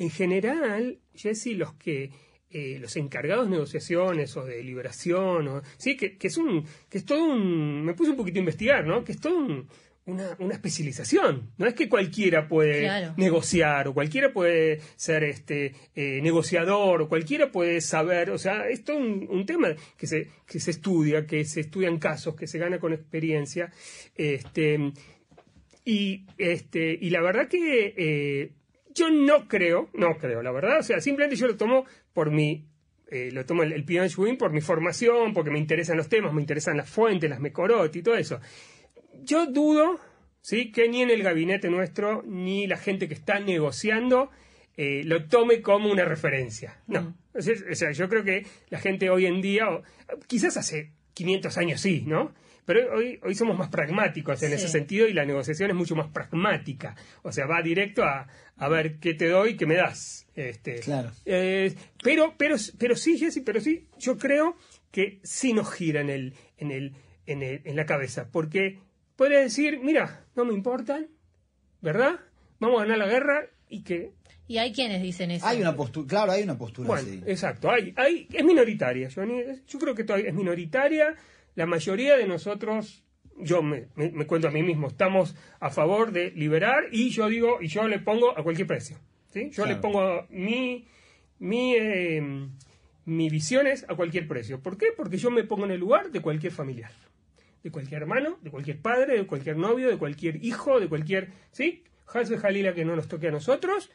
en 0.00 0.10
general, 0.10 0.98
Jesse, 1.14 1.54
los 1.56 1.74
que 1.74 2.10
eh, 2.50 2.78
los 2.80 2.96
encargados 2.96 3.44
de 3.46 3.52
negociaciones 3.52 4.36
o 4.36 4.44
de 4.44 4.64
liberación, 4.64 5.46
o, 5.46 5.62
sí, 5.78 5.96
que, 5.96 6.16
que 6.18 6.26
es 6.26 6.36
un, 6.36 6.64
que 6.88 6.98
es 6.98 7.04
todo 7.04 7.22
un, 7.24 7.84
me 7.84 7.94
puse 7.94 8.10
un 8.10 8.16
poquito 8.16 8.38
a 8.38 8.40
investigar, 8.40 8.84
¿no? 8.84 9.04
Que 9.04 9.12
es 9.12 9.20
todo 9.20 9.38
un- 9.38 9.68
una, 10.06 10.34
una 10.40 10.54
especialización. 10.54 11.52
No 11.58 11.66
es 11.66 11.74
que 11.74 11.88
cualquiera 11.88 12.48
puede 12.48 12.80
Claro. 12.80 13.14
negociar 13.16 13.86
o 13.86 13.94
cualquiera 13.94 14.32
puede 14.32 14.80
ser 14.96 15.22
este 15.22 15.74
eh, 15.94 16.20
negociador 16.22 17.02
o 17.02 17.08
cualquiera 17.08 17.52
puede 17.52 17.80
saber, 17.80 18.30
o 18.30 18.38
sea, 18.38 18.68
es 18.68 18.82
todo 18.82 18.96
un, 18.96 19.28
un 19.30 19.46
tema 19.46 19.68
que 19.96 20.06
se, 20.08 20.28
que 20.46 20.58
se 20.58 20.72
estudia, 20.72 21.26
que 21.26 21.44
se 21.44 21.60
estudian 21.60 21.98
casos, 21.98 22.34
que 22.34 22.48
se 22.48 22.58
gana 22.58 22.80
con 22.80 22.92
experiencia. 22.92 23.70
Este, 24.16 24.90
y, 25.84 26.26
este, 26.38 26.98
y 27.00 27.10
la 27.10 27.20
verdad 27.22 27.46
que 27.48 27.94
eh, 27.96 28.50
yo 29.00 29.10
no 29.10 29.48
creo, 29.48 29.88
no 29.94 30.16
creo, 30.18 30.42
la 30.42 30.52
verdad, 30.52 30.78
o 30.80 30.82
sea, 30.82 31.00
simplemente 31.00 31.36
yo 31.36 31.46
lo 31.46 31.56
tomo 31.56 31.84
por 32.12 32.30
mi, 32.30 32.66
eh, 33.10 33.30
lo 33.32 33.44
tomo 33.46 33.62
el, 33.62 33.72
el 33.72 33.84
Pion 33.84 34.08
por 34.38 34.52
mi 34.52 34.60
formación, 34.60 35.32
porque 35.34 35.50
me 35.50 35.58
interesan 35.58 35.96
los 35.96 36.08
temas, 36.08 36.32
me 36.32 36.40
interesan 36.40 36.76
las 36.76 36.88
fuentes, 36.88 37.28
las 37.30 37.40
Mecorot 37.40 37.94
y 37.96 38.02
todo 38.02 38.16
eso. 38.16 38.40
Yo 39.22 39.46
dudo, 39.46 39.98
¿sí? 40.40 40.70
Que 40.72 40.88
ni 40.88 41.02
en 41.02 41.10
el 41.10 41.22
gabinete 41.22 41.68
nuestro, 41.70 42.22
ni 42.26 42.66
la 42.66 42.76
gente 42.76 43.08
que 43.08 43.14
está 43.14 43.40
negociando, 43.40 44.30
eh, 44.76 45.02
lo 45.04 45.26
tome 45.26 45.60
como 45.60 45.90
una 45.90 46.04
referencia. 46.04 46.80
No. 46.86 47.16
O 47.34 47.42
sea, 47.42 47.54
o 47.70 47.74
sea, 47.74 47.92
yo 47.92 48.08
creo 48.08 48.24
que 48.24 48.46
la 48.70 48.78
gente 48.78 49.10
hoy 49.10 49.26
en 49.26 49.40
día, 49.42 49.68
o- 49.70 49.82
quizás 50.26 50.56
hace 50.56 50.92
500 51.14 51.58
años 51.58 51.80
sí, 51.80 52.04
¿no? 52.06 52.32
Pero 52.72 52.94
hoy, 52.94 53.18
hoy 53.24 53.34
somos 53.34 53.58
más 53.58 53.68
pragmáticos 53.68 54.40
en 54.44 54.50
Sí. 54.50 54.54
ese 54.54 54.68
sentido 54.68 55.08
y 55.08 55.12
la 55.12 55.24
negociación 55.24 55.70
es 55.70 55.76
mucho 55.76 55.96
más 55.96 56.06
pragmática. 56.12 56.94
O 57.22 57.32
sea, 57.32 57.46
va 57.46 57.62
directo 57.62 58.04
a, 58.04 58.28
a 58.56 58.68
ver 58.68 59.00
qué 59.00 59.14
te 59.14 59.28
doy, 59.28 59.56
qué 59.56 59.66
me 59.66 59.74
das. 59.74 60.28
Este, 60.36 60.76
Claro. 60.76 61.10
eh, 61.24 61.74
pero, 62.00 62.34
pero, 62.38 62.54
pero 62.78 62.94
sí, 62.94 63.18
Jessy, 63.18 63.40
pero 63.40 63.60
sí, 63.60 63.88
yo 63.98 64.16
creo 64.18 64.56
que 64.92 65.18
sí 65.24 65.52
nos 65.52 65.72
gira 65.72 66.00
en, 66.00 66.10
el, 66.10 66.34
en, 66.58 66.70
el, 66.70 66.94
en, 67.26 67.42
el- 67.42 67.60
en 67.64 67.74
la 67.74 67.86
cabeza. 67.86 68.28
Porque 68.30 68.78
puede 69.16 69.42
decir, 69.42 69.80
mira, 69.82 70.24
no 70.36 70.44
me 70.44 70.54
importan, 70.54 71.08
¿verdad? 71.80 72.20
Vamos 72.60 72.80
a 72.80 72.84
ganar 72.84 72.98
la 72.98 73.06
guerra 73.08 73.46
y 73.68 73.82
que 73.82 74.12
Y 74.46 74.58
hay 74.58 74.72
quienes 74.72 75.02
dicen 75.02 75.30
eso. 75.32 75.44
Hay 75.46 75.60
una 75.60 75.74
postura, 75.74 76.06
claro, 76.08 76.32
hay 76.32 76.42
una 76.44 76.56
postura 76.56 76.86
bueno, 76.88 77.22
exacto. 77.26 77.68
Hay, 77.70 77.92
hay, 77.96 78.28
es 78.32 78.44
minoritaria, 78.44 79.08
Johnny. 79.12 79.42
Yo 79.66 79.78
creo 79.78 79.94
que 79.94 80.04
todavía 80.04 80.28
es 80.28 80.34
minoritaria. 80.34 81.14
La 81.54 81.66
mayoría 81.66 82.16
de 82.16 82.26
nosotros, 82.26 83.04
yo 83.36 83.62
me, 83.62 83.88
me- 83.96 84.10
me 84.10 84.26
cuento 84.26 84.48
a 84.48 84.50
mí 84.50 84.62
mismo, 84.62 84.88
estamos 84.88 85.34
a 85.60 85.70
favor 85.70 86.12
de 86.12 86.30
liberar 86.32 86.84
y 86.92 87.10
yo 87.10 87.28
digo, 87.28 87.58
y 87.60 87.68
yo 87.68 87.86
le 87.88 87.98
pongo 87.98 88.36
a 88.38 88.42
cualquier 88.42 88.66
precio. 88.66 88.96
¿sí? 89.30 89.50
Yo 89.50 89.64
Claro. 89.64 89.70
le 89.70 89.76
pongo 89.76 90.26
mi, 90.30 90.86
mi, 91.38 91.74
eh, 91.76 92.22
mi 93.04 93.28
visiones 93.30 93.84
a 93.88 93.94
cualquier 93.94 94.26
precio. 94.28 94.60
¿Por 94.62 94.76
qué? 94.76 94.86
Porque 94.96 95.16
yo 95.18 95.30
me 95.30 95.44
pongo 95.44 95.64
en 95.64 95.70
el 95.72 95.80
lugar 95.80 96.10
de 96.10 96.20
cualquier 96.20 96.52
familiar. 96.52 96.92
De 97.62 97.70
cualquier 97.70 98.02
hermano, 98.02 98.38
de 98.42 98.50
cualquier 98.50 98.80
padre, 98.80 99.16
de 99.18 99.26
cualquier 99.26 99.56
novio, 99.56 99.88
de 99.90 99.98
cualquier 99.98 100.42
hijo, 100.44 100.80
de 100.80 100.88
cualquier... 100.88 101.28
¿Sí? 101.52 101.84
Hasbe 102.12 102.38
Jalila 102.38 102.74
que 102.74 102.84
no 102.84 102.96
nos 102.96 103.06
toque 103.08 103.28
a 103.28 103.30
nosotros 103.30 103.90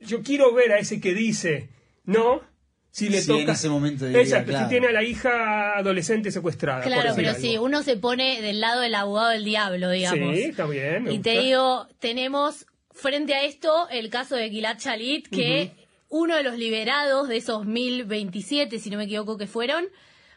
yo 0.00 0.22
quiero 0.22 0.52
ver 0.54 0.70
a 0.70 0.78
ese 0.78 1.00
que 1.00 1.12
dice 1.12 1.70
no 2.04 2.42
si 2.90 3.08
le 3.08 3.20
Sí, 3.20 3.28
toca 3.28 3.42
en 3.42 3.50
ese 3.50 3.68
momento 3.68 4.04
diría, 4.06 4.22
exacto 4.22 4.50
claro. 4.50 4.64
si 4.66 4.70
tiene 4.70 4.86
a 4.88 4.92
la 4.92 5.02
hija 5.04 5.76
adolescente 5.78 6.30
secuestrada 6.32 6.82
Claro, 6.82 7.12
pero 7.14 7.30
algo. 7.30 7.40
si 7.40 7.56
uno 7.58 7.82
se 7.82 7.96
pone 7.96 8.40
del 8.42 8.60
lado 8.60 8.80
del 8.80 8.94
abogado 8.94 9.28
del 9.30 9.44
diablo, 9.44 9.90
digamos. 9.90 10.34
sí 10.36 10.42
está 10.44 10.66
bien 10.66 11.04
me 11.04 11.12
Y 11.12 11.18
te 11.20 11.38
digo, 11.40 11.86
tenemos 11.98 12.66
frente 12.90 13.34
a 13.34 13.44
esto 13.44 13.88
el 13.90 14.08
caso 14.10 14.34
de 14.36 14.50
Gilad 14.50 14.78
Shalit, 14.78 15.28
que 15.28 15.72
uno 16.08 16.34
de 16.36 16.42
los 16.42 16.56
liberados 16.56 17.28
de 17.28 17.36
esos 17.36 17.66
1027, 17.66 18.78
si 18.78 18.90
no 18.90 18.96
me 18.98 19.04
equivoco 19.04 19.36
que 19.36 19.46
fueron, 19.46 19.84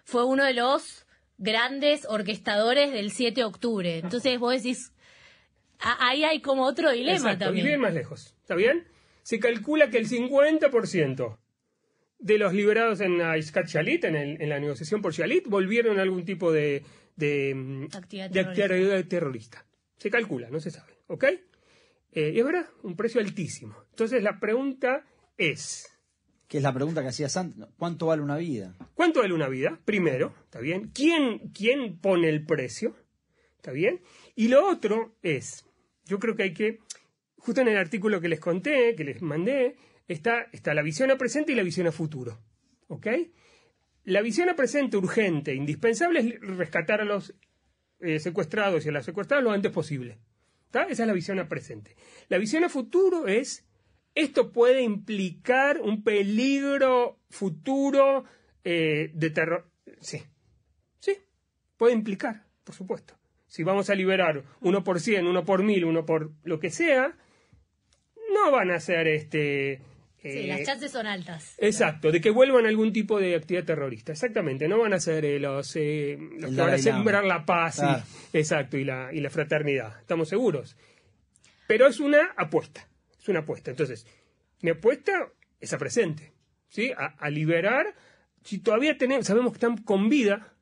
fue 0.03 0.25
uno 0.25 0.43
de 0.43 0.53
los 0.53 1.05
grandes 1.37 2.05
orquestadores 2.07 2.91
del 2.91 3.11
7 3.11 3.41
de 3.41 3.45
octubre. 3.45 3.97
Entonces 3.97 4.37
vos 4.37 4.53
decís, 4.53 4.91
ahí 5.79 6.23
hay 6.23 6.41
como 6.41 6.63
otro 6.65 6.91
dilema 6.91 7.17
Exacto, 7.17 7.45
y 7.45 7.47
también. 7.47 7.65
bien 7.65 7.79
más 7.79 7.93
lejos 7.93 8.35
está 8.41 8.53
bien 8.55 8.85
se 9.23 9.39
calcula 9.39 9.89
que 9.89 9.97
el 9.97 10.07
50% 10.09 11.37
de 12.21 12.37
los 12.37 12.53
liberados 12.53 13.01
en 13.01 13.17
la 13.17 13.37
Iskat 13.37 13.67
Shalit, 13.67 14.03
en, 14.05 14.15
el- 14.15 14.41
en 14.41 14.49
la 14.49 14.59
negociación 14.59 15.01
por 15.01 15.11
Shalit, 15.13 15.47
volvieron 15.47 15.99
a 15.99 16.03
algún 16.03 16.23
tipo 16.23 16.51
de, 16.51 16.83
de, 17.15 17.53
mm, 17.55 17.83
Actividad 17.95 18.29
de 18.29 18.33
terrorista. 18.43 18.63
actividad 18.65 19.05
terrorista. 19.07 19.65
Se 19.97 20.09
calcula, 20.09 20.49
no 20.49 20.59
se 20.59 20.71
sabe. 20.71 20.93
¿Ok? 21.07 21.25
Eh, 22.13 22.31
y 22.35 22.39
es 22.39 22.45
verdad, 22.45 22.67
un 22.83 22.95
precio 22.95 23.21
altísimo. 23.21 23.75
Entonces 23.89 24.21
la 24.23 24.39
pregunta 24.39 25.05
es, 25.37 25.87
Que 26.47 26.57
es 26.57 26.63
la 26.63 26.73
pregunta 26.73 27.01
que 27.01 27.07
hacía 27.09 27.29
Santos. 27.29 27.69
¿Cuánto 27.77 28.07
vale 28.07 28.21
una 28.21 28.37
vida? 28.37 28.75
¿Cuánto 28.93 29.21
vale 29.21 29.33
una 29.33 29.47
vida? 29.47 29.79
Primero, 29.85 30.33
¿está 30.43 30.59
bien? 30.59 30.91
¿Quién, 30.93 31.39
quién 31.53 31.97
pone 31.99 32.27
el 32.29 32.45
precio? 32.45 32.95
¿Está 33.55 33.71
bien? 33.71 34.01
Y 34.35 34.47
lo 34.49 34.67
otro 34.67 35.15
es, 35.21 35.65
yo 36.05 36.19
creo 36.19 36.35
que 36.35 36.43
hay 36.43 36.53
que, 36.53 36.79
justo 37.37 37.61
en 37.61 37.69
el 37.69 37.77
artículo 37.77 38.19
que 38.19 38.27
les 38.27 38.39
conté, 38.39 38.95
que 38.95 39.03
les 39.05 39.21
mandé, 39.21 39.75
está, 40.07 40.47
está 40.51 40.73
la 40.73 40.81
visión 40.81 41.11
a 41.11 41.17
presente 41.17 41.51
y 41.51 41.55
la 41.55 41.63
visión 41.63 41.87
a 41.87 41.91
futuro. 41.91 42.39
¿Ok? 42.87 43.07
La 44.03 44.21
visión 44.21 44.49
a 44.49 44.55
presente 44.55 44.97
urgente, 44.97 45.53
indispensable, 45.53 46.19
es 46.19 46.39
rescatar 46.41 47.01
a 47.01 47.05
los 47.05 47.35
eh, 47.99 48.19
secuestrados 48.19 48.85
y 48.85 48.89
a 48.89 48.91
las 48.91 49.05
secuestradas 49.05 49.43
lo 49.43 49.51
antes 49.51 49.71
posible. 49.71 50.17
Esa 50.73 51.03
es 51.03 51.07
la 51.07 51.13
visión 51.13 51.39
a 51.39 51.49
presente. 51.49 51.95
La 52.29 52.37
visión 52.37 52.63
a 52.63 52.69
futuro 52.69 53.27
es, 53.27 53.67
esto 54.15 54.51
puede 54.51 54.81
implicar 54.81 55.79
un 55.81 56.03
peligro 56.03 57.19
futuro 57.29 58.23
eh, 58.63 59.11
de 59.13 59.29
terror. 59.29 59.69
Sí, 59.99 60.23
sí, 60.99 61.17
puede 61.77 61.93
implicar, 61.93 62.45
por 62.63 62.73
supuesto. 62.73 63.15
Si 63.47 63.63
vamos 63.63 63.89
a 63.89 63.95
liberar 63.95 64.45
uno 64.61 64.83
por 64.83 65.01
cien, 65.01 65.27
uno 65.27 65.43
por 65.43 65.61
mil, 65.61 65.83
uno 65.83 66.05
por 66.05 66.31
lo 66.43 66.59
que 66.59 66.69
sea, 66.69 67.17
no 68.33 68.51
van 68.51 68.71
a 68.71 68.79
ser 68.79 69.07
este... 69.07 69.81
Sí, 70.21 70.29
eh, 70.29 70.47
las 70.47 70.63
chances 70.63 70.91
son 70.91 71.07
altas. 71.07 71.55
Exacto, 71.57 72.11
de 72.11 72.21
que 72.21 72.29
vuelvan 72.29 72.65
a 72.65 72.69
algún 72.69 72.93
tipo 72.93 73.19
de 73.19 73.35
actividad 73.35 73.63
terrorista. 73.65 74.11
Exactamente, 74.11 74.67
no 74.67 74.77
van 74.79 74.93
a 74.93 74.99
ser 74.99 75.25
eh, 75.25 75.39
los, 75.39 75.75
eh, 75.75 76.17
los 76.37 76.51
que 76.51 76.61
van 76.61 76.73
a 76.73 76.77
sembrar 76.77 77.23
la 77.25 77.43
paz 77.45 77.79
y- 78.33 78.37
exacto, 78.37 78.77
y 78.77 78.83
la, 78.83 79.11
y 79.11 79.19
la 79.19 79.29
fraternidad. 79.31 79.99
Estamos 79.99 80.29
seguros. 80.29 80.77
Pero 81.67 81.87
es 81.87 81.99
una 81.99 82.33
apuesta. 82.37 82.87
Es 83.19 83.27
una 83.29 83.39
apuesta. 83.39 83.71
Entonces, 83.71 84.05
mi 84.61 84.69
apuesta 84.71 85.11
es 85.59 85.73
a 85.73 85.77
presente. 85.77 86.33
¿sí? 86.69 86.91
A, 86.95 87.05
a 87.17 87.29
liberar. 87.29 87.95
Si 88.43 88.59
todavía 88.59 88.97
tenemos, 88.97 89.25
sabemos 89.25 89.51
que 89.53 89.57
están 89.57 89.77
con 89.77 90.09
vida, 90.09 90.53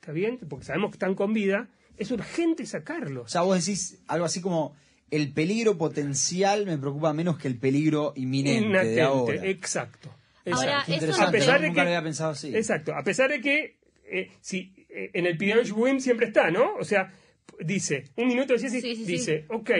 ¿está 0.00 0.12
bien? 0.12 0.38
Porque 0.48 0.64
sabemos 0.64 0.90
que 0.90 0.94
están 0.96 1.14
con 1.14 1.32
vida, 1.32 1.68
es 1.96 2.10
urgente 2.10 2.62
O 2.64 2.66
sacarlos. 2.66 3.30
sea, 3.32 3.42
vos 3.42 3.64
decís 3.64 4.02
algo 4.08 4.24
así 4.26 4.40
como 4.40 4.76
el 5.10 5.32
peligro 5.32 5.76
potencial 5.78 6.66
me 6.66 6.78
preocupa 6.78 7.12
menos 7.12 7.38
que 7.38 7.48
el 7.48 7.58
peligro 7.58 8.12
inminente 8.16 8.84
de 8.86 9.02
ahora. 9.02 9.44
Exacto. 9.46 10.14
Ahora, 10.50 10.84
exacto. 10.86 11.06
Eso 11.10 11.22
A 11.22 11.30
pesar 11.30 11.60
de 11.60 11.68
nunca 11.68 11.80
que- 11.82 11.84
lo 11.84 11.96
había 11.96 12.02
pensado 12.02 12.30
así. 12.30 12.54
Exacto, 12.54 12.94
a 12.94 13.02
pesar 13.02 13.30
de 13.30 13.40
que 13.40 13.78
eh, 14.08 14.30
si, 14.40 14.72
eh, 14.88 15.10
en 15.14 15.26
el 15.26 15.36
Pidyon 15.36 15.64
Shbuim 15.64 15.98
siempre 15.98 16.26
está, 16.28 16.50
¿no? 16.50 16.74
O 16.76 16.84
sea, 16.84 17.12
dice, 17.60 18.04
un 18.16 18.28
minuto 18.28 18.52
de 18.52 18.58
Sí, 18.60 18.68
sí, 18.70 18.80
sí. 18.80 19.04
dice, 19.04 19.44
ok, 19.48 19.70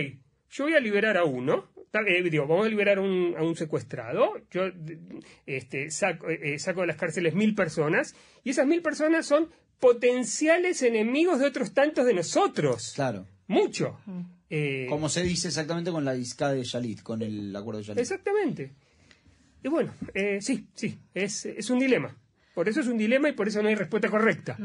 yo 0.51 0.65
voy 0.65 0.75
a 0.75 0.81
liberar 0.81 1.17
a 1.17 1.25
uno, 1.25 1.71
eh, 2.07 2.23
digo, 2.29 2.47
vamos 2.47 2.67
a 2.67 2.69
liberar 2.69 2.99
a 2.99 3.01
un, 3.03 3.35
a 3.39 3.43
un 3.45 3.55
secuestrado, 3.57 4.33
yo 4.51 4.63
este, 5.47 5.91
saco, 5.91 6.27
saco 6.59 6.81
de 6.83 6.87
las 6.89 6.97
cárceles 6.97 7.35
mil 7.35 7.55
personas, 7.55 8.15
y 8.43 8.51
esas 8.51 8.67
mil 8.67 8.83
personas 8.83 9.27
son 9.27 9.49
potenciales 9.79 10.83
enemigos 10.83 11.39
de 11.39 11.47
otros 11.47 11.73
tantos 11.73 12.05
de 12.07 12.15
nosotros. 12.15 12.93
Claro. 12.97 13.27
Mucho. 13.47 13.99
Eh, 14.51 14.87
Como 14.89 15.09
se 15.09 15.23
dice 15.23 15.49
exactamente 15.49 15.91
con 15.91 16.05
la 16.05 16.13
disca 16.13 16.53
de 16.53 16.63
Shalit, 16.63 17.03
con 17.03 17.23
el 17.23 17.55
acuerdo 17.57 17.79
de 17.79 17.85
Shalit. 17.87 18.01
Exactamente. 18.01 18.73
Y 19.65 19.69
bueno, 19.69 19.93
eh, 20.15 20.39
sí, 20.41 20.67
sí, 20.75 20.99
es, 21.15 21.47
es 21.47 21.71
un 21.71 21.79
dilema. 21.81 22.17
Por 22.55 22.69
eso 22.69 22.81
es 22.81 22.87
un 22.87 22.97
dilema 22.99 23.29
y 23.29 23.33
por 23.33 23.49
eso 23.49 23.61
no 23.63 23.69
hay 23.69 23.75
respuesta 23.75 24.09
correcta. 24.09 24.57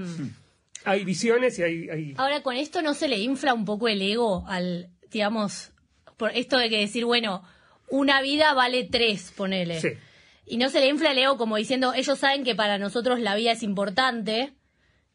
Hay 0.85 1.03
visiones 1.03 1.57
y 1.59 1.63
hay... 1.63 1.89
hay- 1.89 2.13
Ahora, 2.17 2.41
con 2.43 2.55
esto 2.55 2.81
no 2.81 2.93
se 2.93 3.07
le 3.07 3.17
infla 3.19 3.53
un 3.53 3.65
poco 3.65 3.87
el 3.87 4.01
ego 4.01 4.45
al, 4.47 4.89
digamos, 5.11 5.71
por 6.17 6.31
esto 6.31 6.57
de 6.57 6.69
que 6.69 6.77
decir, 6.79 7.05
bueno, 7.05 7.43
una 7.89 8.21
vida 8.21 8.53
vale 8.53 8.83
tres, 8.89 9.33
ponele. 9.35 9.81
Sí. 9.81 9.89
Y 10.45 10.57
no 10.57 10.69
se 10.69 10.79
le 10.79 10.87
infla 10.87 11.11
el 11.11 11.17
ego 11.17 11.37
como 11.37 11.57
diciendo, 11.57 11.93
ellos 11.93 12.19
saben 12.19 12.43
que 12.43 12.55
para 12.55 12.77
nosotros 12.77 13.19
la 13.19 13.35
vida 13.35 13.51
es 13.53 13.63
importante, 13.63 14.53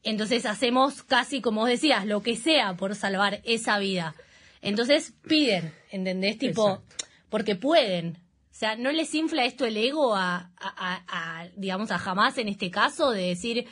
entonces 0.03 0.45
hacemos 0.47 1.03
casi, 1.03 1.41
como 1.41 1.63
vos 1.63 1.71
decías, 1.71 2.05
lo 2.07 2.23
que 2.23 2.37
sea 2.37 2.75
por 2.77 2.95
salvar 2.95 3.41
esa 3.45 3.79
vida. 3.79 4.15
Entonces 4.63 5.15
piden, 5.29 5.73
¿entendés? 5.91 6.39
Tipo, 6.39 6.71
Exacto. 6.71 7.07
porque 7.29 7.57
pueden. 7.57 8.19
O 8.51 8.59
sea, 8.59 8.75
¿no 8.77 8.91
les 8.91 9.15
infla 9.15 9.45
esto 9.45 9.67
el 9.67 9.77
ego 9.77 10.15
a, 10.17 10.51
a- 10.57 10.95
a- 11.07 11.41
a, 11.43 11.49
digamos, 11.57 11.91
a 11.91 11.99
jamás 11.99 12.39
en 12.39 12.49
este 12.49 12.71
caso 12.71 13.11
de 13.11 13.29
decir, 13.29 13.67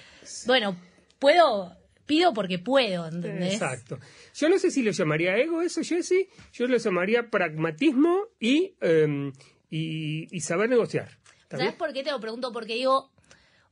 bueno, 0.46 0.76
puedo, 1.18 1.74
pido 2.04 2.34
porque 2.34 2.58
puedo, 2.58 3.06
¿entendés? 3.08 3.54
Exacto. 3.54 3.98
Yo 4.34 4.48
no 4.50 4.58
sé 4.58 4.70
si 4.70 4.82
lo 4.82 4.90
llamaría 4.90 5.38
ego 5.38 5.62
eso, 5.62 5.80
Jesse. 5.82 6.28
Yo 6.52 6.66
lo 6.66 6.76
llamaría 6.76 7.30
pragmatismo 7.30 8.24
y, 8.38 8.74
em, 8.82 9.32
y, 9.70 10.26
y 10.36 10.40
saber 10.40 10.68
negociar. 10.68 11.16
¿Está 11.40 11.56
¿Sabes 11.56 11.74
por 11.76 11.92
qué 11.94 12.02
te 12.02 12.10
lo 12.10 12.20
pregunto? 12.20 12.52
Porque 12.52 12.74
digo, 12.74 13.10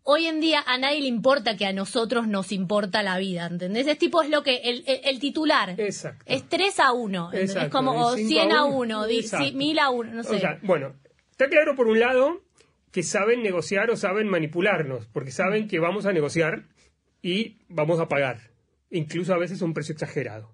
hoy 0.05 0.27
en 0.27 0.41
día 0.41 0.63
a 0.67 0.79
nadie 0.79 1.01
le 1.01 1.07
importa 1.07 1.57
que 1.57 1.67
a 1.67 1.73
nosotros 1.73 2.27
nos 2.27 2.53
importa 2.53 3.03
la 3.03 3.19
vida, 3.19 3.47
¿entendés? 3.47 3.87
Es 3.87 3.99
tipo, 3.99 4.23
es 4.23 4.31
lo 4.31 4.43
que, 4.43 4.57
el, 4.65 4.85
el- 4.87 5.01
el 5.05 5.19
titular. 5.21 5.75
Exacto. 5.79 6.25
Es 6.27 6.49
3 6.49 6.81
a 6.81 6.93
1, 6.93 7.27
¿entendés? 7.27 7.51
Exacto, 7.51 7.77
Como, 7.77 7.93
o 7.93 8.11
de 8.13 8.17
cinco 8.19 8.29
100 8.29 8.53
a 8.53 8.59
a 8.61 8.65
uno. 8.65 8.77
1, 9.01 9.07
di- 9.07 9.19
Exacto. 9.21 9.47
sí, 9.47 9.53
1000 9.55 9.79
a 9.79 9.91
1, 9.91 10.15
no 10.15 10.23
sé. 10.25 10.37
O 10.37 10.39
sea, 10.41 10.59
bueno, 10.63 10.95
está 11.31 11.49
claro 11.49 11.75
por 11.77 11.87
un 11.87 12.01
lado 12.01 12.43
que 12.91 13.03
saben 13.03 13.43
negociar 13.43 13.91
o 13.91 13.97
saben 13.97 14.29
manipularnos, 14.29 15.07
porque 15.07 15.31
saben 15.31 15.67
que 15.69 15.79
vamos 15.79 16.05
a 16.07 16.13
negociar 16.13 16.65
y 17.23 17.59
vamos 17.69 18.01
a 18.01 18.09
pagar, 18.09 18.51
incluso 18.91 19.33
a 19.33 19.39
veces 19.39 19.63
a 19.63 19.65
un 19.65 19.73
precio 19.75 19.93
exagerado. 19.95 20.53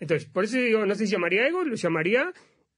Entonces, 0.00 0.28
por 0.28 0.44
eso 0.44 0.56
digo, 0.58 0.84
no 0.86 0.94
sé 0.94 1.06
si 1.06 1.12
llamaría 1.12 1.46
ego, 1.46 1.62
lo 1.64 1.76
llamaría 1.76 2.32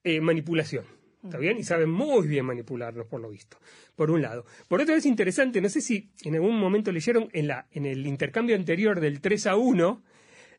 eh, 0.05 0.21
manipulación. 0.21 0.85
¿Está 1.25 1.39
bien? 1.39 1.59
Y 1.59 1.63
saben 1.63 1.89
muy 1.89 2.27
bien 2.27 2.45
manipularnos, 2.45 3.07
por 3.07 3.21
lo 3.21 3.31
visto. 3.31 3.57
Por 3.95 4.11
un 4.11 4.23
lado. 4.23 4.45
Por 4.69 4.81
otro, 4.81 4.95
es 4.95 5.07
interesante, 5.07 5.61
no 5.61 5.69
sé 5.69 5.81
si 5.81 6.11
en 6.25 6.35
algún 6.35 6.59
momento 6.59 6.91
leyeron 6.91 7.29
en, 7.33 7.47
la, 7.47 7.67
en 7.71 7.87
el 7.87 8.07
intercambio 8.07 8.57
anterior 8.57 9.01
del 9.01 9.21
3 9.21 9.47
a 9.47 9.57
1, 9.57 10.03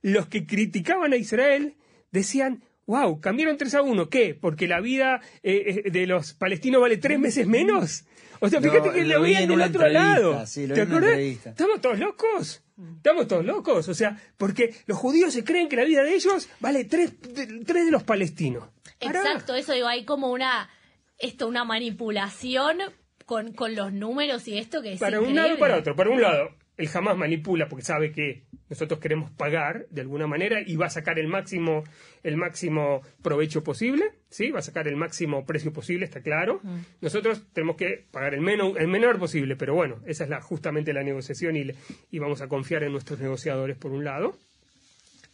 los 0.04 0.28
que 0.28 0.46
criticaban 0.46 1.12
a 1.14 1.18
Israel 1.18 1.76
decían, 2.12 2.64
wow, 2.86 3.20
cambiaron 3.20 3.58
3 3.58 3.76
a 3.76 3.82
1. 3.82 4.10
¿Qué? 4.10 4.38
¿Porque 4.40 4.68
la 4.68 4.80
vida 4.80 5.22
eh, 5.42 5.84
eh, 5.86 5.92
de 5.92 6.08
los 6.08 6.34
palestinos 6.34 6.82
vale 6.82 6.98
tres 6.98 7.20
meses 7.20 7.48
menos? 7.48 8.06
O 8.40 8.50
sea, 8.50 8.62
fíjate 8.62 8.92
que 8.92 9.06
lo 9.06 9.22
veían 9.22 9.44
en 9.44 9.50
del 9.50 9.62
otro 9.62 9.88
lado. 9.88 10.46
sí, 10.46 10.68
¿Te 10.68 10.82
entrevista. 10.82 11.52
¿Estamos 11.52 11.80
todos 11.80 11.98
locos? 11.98 12.62
Estamos 12.98 13.28
todos 13.28 13.46
locos. 13.46 13.88
O 13.88 13.94
sea, 13.94 14.18
porque 14.38 14.76
los 14.86 14.98
judíos 14.98 15.34
se 15.34 15.46
creen 15.46 15.70
que 15.70 15.78
la 15.78 15.86
vida 15.86 16.04
de 16.04 16.14
ellos 16.14 16.50
vale 16.60 16.84
tres 16.84 17.14
tres 17.66 17.86
de 17.86 17.92
los 17.92 18.04
palestinos. 18.04 18.66
Exacto, 19.08 19.56
eso 19.56 19.74
digo, 19.74 19.88
hay 19.88 20.06
como 20.06 20.32
una 20.32 20.70
esto 21.20 21.48
una 21.48 21.64
manipulación 21.64 22.80
con, 23.26 23.54
con 23.54 23.76
los 23.76 23.94
números 23.94 24.48
y 24.48 24.58
esto 24.58 24.82
que 24.82 24.94
es 24.94 25.00
para 25.00 25.20
un 25.22 25.36
lado 25.36 25.54
y 25.56 25.58
para 25.58 25.78
otro. 25.78 25.96
Para 25.96 26.10
un 26.10 26.22
lado, 26.22 26.50
el 26.76 26.88
jamás 26.90 27.16
manipula 27.18 27.68
porque 27.70 27.86
sabe 27.86 28.12
que 28.12 28.44
nosotros 28.70 29.00
queremos 29.00 29.30
pagar 29.32 29.86
de 29.92 30.02
alguna 30.02 30.26
manera 30.28 30.60
y 30.66 30.76
va 30.76 30.88
a 30.88 30.90
sacar 30.90 31.20
el 31.20 31.28
máximo, 31.28 31.84
el 32.24 32.36
máximo 32.36 33.02
provecho 33.22 33.64
posible, 33.64 34.06
¿sí? 34.30 34.50
Va 34.50 34.60
a 34.60 34.64
sacar 34.64 34.88
el 34.88 34.96
máximo 34.96 35.46
precio 35.46 35.72
posible, 35.72 36.04
está 36.06 36.22
claro. 36.22 36.60
Nosotros 37.00 37.44
tenemos 37.54 37.76
que 37.78 38.06
pagar 38.12 38.34
el, 38.34 38.42
menor, 38.42 38.82
el 38.82 38.88
menor 38.88 39.20
posible, 39.20 39.56
pero 39.56 39.76
bueno, 39.76 39.98
esa 40.08 40.24
es 40.24 40.30
la, 40.32 40.42
justamente 40.42 40.92
la 40.92 41.04
negociación 41.04 41.56
y, 41.56 41.64
le- 41.66 41.76
y 42.12 42.20
vamos 42.20 42.42
a 42.42 42.48
confiar 42.48 42.84
en 42.84 42.92
nuestros 42.92 43.20
negociadores 43.20 43.78
por 43.78 43.92
un 43.92 44.04
lado. 44.04 44.36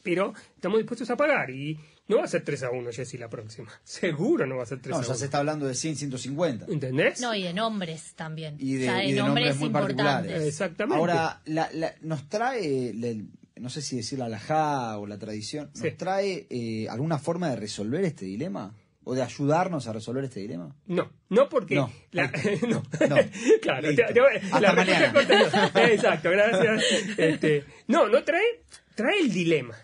Pero 0.04 0.34
estamos 0.56 0.78
dispuestos 0.80 1.10
a 1.10 1.18
pagar 1.18 1.50
y 1.50 1.80
no 2.10 2.18
va 2.18 2.24
a 2.26 2.28
ser 2.28 2.44
3 2.44 2.64
a 2.64 2.72
1, 2.72 2.92
Jessy, 2.92 3.18
la 3.18 3.30
próxima. 3.30 3.70
Seguro 3.84 4.46
no 4.46 4.58
va 4.58 4.64
a 4.64 4.66
ser 4.66 4.82
3 4.82 4.92
No, 4.92 4.98
a 4.98 5.02
ya 5.04 5.08
1. 5.10 5.16
se 5.18 5.26
está 5.26 5.38
hablando 5.38 5.66
de 5.68 5.76
100, 5.76 5.96
150. 5.96 6.66
¿Entendés? 6.68 7.22
No, 7.22 7.34
y 7.34 7.44
de 7.44 7.54
nombres 7.54 8.14
también. 8.16 8.56
Y 8.60 8.74
de- 8.74 8.90
O 8.90 8.92
sea, 8.92 9.04
y 9.06 9.14
de 9.14 9.20
nombres 9.22 9.56
muy 9.58 9.68
importantes. 9.68 10.04
particulares. 10.06 10.48
Exactamente. 10.48 10.98
Ahora, 11.00 11.42
la- 11.46 11.70
la- 11.74 11.96
nos 12.02 12.28
trae, 12.28 12.94
la- 12.94 13.24
no 13.56 13.70
sé 13.70 13.82
si 13.82 13.96
decir 13.98 14.20
la 14.20 14.26
alajá 14.26 14.98
o 14.98 15.08
la 15.08 15.18
tradición, 15.18 15.70
¿nos 15.74 15.84
Sí. 15.84 15.92
trae 15.92 16.48
eh, 16.50 16.88
alguna 16.90 17.18
forma 17.20 17.50
de 17.50 17.56
resolver 17.56 18.04
este 18.04 18.26
dilema? 18.26 18.76
¿O 19.06 19.16
de 19.16 19.24
ayudarnos 19.24 19.88
a 19.88 19.94
resolver 19.94 20.24
este 20.26 20.40
dilema? 20.42 20.76
No, 20.86 21.12
no 21.30 21.50
porque... 21.50 21.76
No. 21.76 21.92
la- 22.12 22.32
no. 22.70 22.84
No. 23.10 23.16
claro, 23.62 23.90
te- 23.90 23.96
te 24.14 24.20
Hasta 24.52 24.60
la 24.62 24.74
mañana. 24.74 25.14
corta 25.14 25.72
no. 25.74 25.80
Exacto, 25.82 26.30
gracias. 26.30 26.84
Este, 27.18 27.64
no, 27.88 28.08
no 28.08 28.24
trae, 28.24 28.44
trae 28.96 29.20
el 29.22 29.32
dilema, 29.34 29.76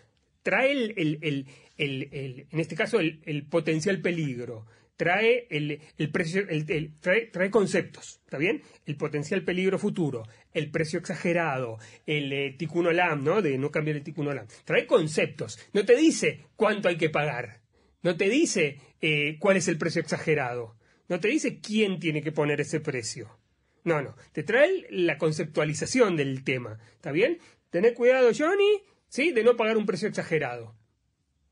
trae 0.44 0.72
el, 0.74 0.94
el- 0.98 1.20
el- 1.24 1.48
el- 1.78 2.10
el- 2.12 2.48
en 2.52 2.60
este 2.60 2.76
caso, 2.76 3.00
el, 3.00 3.22
el 3.26 3.48
potencial 3.48 4.02
peligro, 4.02 4.66
trae 4.98 5.48
el, 5.50 5.82
precio, 6.12 6.48
el- 6.48 6.94
trae, 7.00 7.52
conceptos, 7.52 8.22
¿está 8.24 8.38
bien? 8.38 8.62
El 8.86 8.96
potencial 8.96 9.44
peligro 9.44 9.78
futuro, 9.78 10.24
el 10.54 10.72
precio 10.72 11.00
exagerado, 11.00 11.78
el 12.06 12.32
eh, 12.32 12.56
tikkun 12.58 12.88
olam, 12.88 13.24
¿no? 13.24 13.42
De 13.42 13.58
no 13.58 13.72
cambiar 13.72 13.98
el 13.98 14.04
tikkun 14.04 14.28
olam. 14.28 14.48
Trae 14.64 14.86
conceptos, 14.88 15.60
no 15.74 15.84
te 15.86 15.96
dice 15.98 16.46
cuánto 16.56 16.88
hay 16.88 16.96
que 16.98 17.10
pagar, 17.10 17.62
no 18.04 18.16
te 18.16 18.30
dice 18.30 18.80
eh, 19.02 19.38
cuál 19.40 19.58
es 19.58 19.68
el 19.68 19.78
precio 19.78 20.02
exagerado, 20.02 20.78
no 21.10 21.20
te 21.20 21.28
dice 21.28 21.60
quién 21.60 22.00
tiene 22.00 22.22
que 22.22 22.32
poner 22.32 22.62
ese 22.62 22.80
precio. 22.80 23.38
No, 23.84 24.02
no, 24.02 24.16
te 24.32 24.42
trae 24.44 24.88
la 24.90 25.18
conceptualización 25.20 26.16
del 26.16 26.44
tema, 26.44 26.80
¿está 26.94 27.12
bien? 27.12 27.38
Tener 27.70 27.94
cuidado, 27.94 28.32
Johnny, 28.36 28.82
¿sí? 29.10 29.32
De 29.32 29.44
no 29.44 29.56
pagar 29.58 29.78
un 29.78 29.86
precio 29.86 30.08
exagerado. 30.08 30.76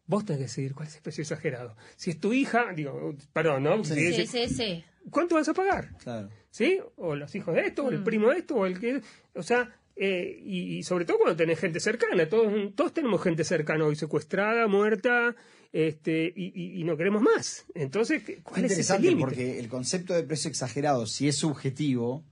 Vos 0.05 0.25
tenés 0.25 0.39
que 0.39 0.43
decidir 0.43 0.73
cuál 0.73 0.87
es 0.89 0.95
el 0.97 1.01
precio 1.01 1.21
exagerado. 1.21 1.75
Si 1.95 2.09
es 2.11 2.19
tu 2.19 2.33
hija, 2.33 2.73
digo, 2.75 3.15
perdón, 3.31 3.63
¿no? 3.63 3.83
Sí. 3.83 3.93
Si 3.93 4.13
Sí, 4.13 4.21
es- 4.21 4.29
sí, 4.31 4.47
sí. 4.49 4.83
¿Cuánto 5.09 5.35
vas 5.35 5.47
a 5.49 5.53
pagar? 5.53 5.95
Claro. 5.97 6.29
¿Sí? 6.49 6.79
O 6.97 7.15
los 7.15 7.33
hijos 7.35 7.55
de 7.55 7.61
esto, 7.61 7.85
o 7.85 7.91
Mm. 7.91 7.93
el 7.93 8.03
primo 8.03 8.29
de 8.29 8.37
esto, 8.39 8.55
o 8.55 8.65
el 8.65 8.79
que... 8.79 9.01
O 9.33 9.43
sea, 9.43 9.75
eh, 9.95 10.39
y, 10.43 10.77
y 10.77 10.83
sobre 10.83 11.05
todo 11.05 11.17
cuando 11.19 11.35
tenés 11.35 11.59
gente 11.59 11.79
cercana. 11.79 12.27
Todos, 12.27 12.73
todos 12.75 12.93
tenemos 12.93 13.21
gente 13.21 13.43
cercana 13.43 13.85
hoy 13.85 13.95
secuestrada, 13.95 14.67
muerta, 14.67 15.35
este, 15.71 16.33
y, 16.35 16.51
y- 16.55 16.81
y 16.81 16.83
no 16.83 16.97
queremos 16.97 17.21
más. 17.21 17.65
Entonces, 17.75 18.23
¿qué- 18.23 18.33
Es 18.33 18.41
¿cuál 18.43 18.65
es 18.65 18.71
interesante 18.71 19.07
límite? 19.07 19.21
porque 19.25 19.59
el 19.59 19.67
concepto 19.69 20.13
de 20.13 20.23
precio 20.23 20.49
exagerado, 20.49 21.05
si 21.05 21.27
es 21.27 21.35
subjetivo, 21.37 22.23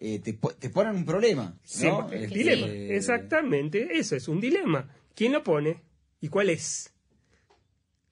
eh, 0.00 0.18
te, 0.20 0.32
te 0.58 0.70
pone 0.70 0.90
en 0.90 0.96
un 0.96 1.04
problema. 1.04 1.58
¿no? 1.82 2.10
El 2.10 2.24
Este, 2.24 2.34
dilema. 2.38 2.66
Exactamente, 2.68 3.98
eso 3.98 4.16
es 4.16 4.26
un 4.28 4.40
dilema. 4.40 4.88
¿Quién 5.14 5.32
lo 5.32 5.42
pone? 5.42 5.82
¿Y 6.20 6.28
cuál 6.28 6.50
es? 6.50 6.90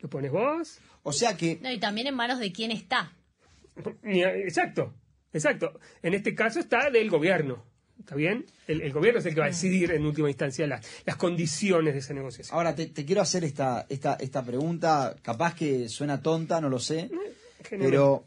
¿Lo 0.02 0.10
pones 0.10 0.30
vos? 0.30 0.78
O 1.04 1.12
sea 1.12 1.36
que 1.36 1.58
No, 1.62 1.70
y 1.72 1.78
también 1.80 2.06
en 2.08 2.14
manos 2.14 2.38
de 2.38 2.52
quién 2.52 2.70
está. 2.70 3.12
Exacto, 4.02 4.94
exacto. 5.32 5.78
En 6.02 6.14
este 6.14 6.34
caso 6.34 6.60
está 6.60 6.90
del 6.90 7.08
gobierno. 7.10 7.64
¿Está 7.98 8.16
bien? 8.16 8.46
El, 8.66 8.80
el 8.82 8.92
gobierno 8.92 9.20
es 9.20 9.26
el 9.26 9.34
que 9.34 9.40
va 9.40 9.46
a 9.46 9.50
decidir 9.50 9.92
en 9.92 10.04
última 10.04 10.28
instancia 10.28 10.66
las, 10.66 10.84
las 11.04 11.14
condiciones 11.16 11.92
de 11.94 12.00
esa 12.00 12.12
negociación. 12.14 12.56
Ahora 12.56 12.74
te, 12.74 12.86
te 12.86 13.04
quiero 13.04 13.20
hacer 13.22 13.44
esta, 13.44 13.86
esta, 13.88 14.14
esta 14.14 14.44
pregunta, 14.44 15.14
capaz 15.22 15.54
que 15.54 15.88
suena 15.88 16.20
tonta, 16.20 16.60
no 16.60 16.68
lo 16.68 16.80
sé, 16.80 17.10
Generalmente. 17.62 17.78
pero 17.78 18.24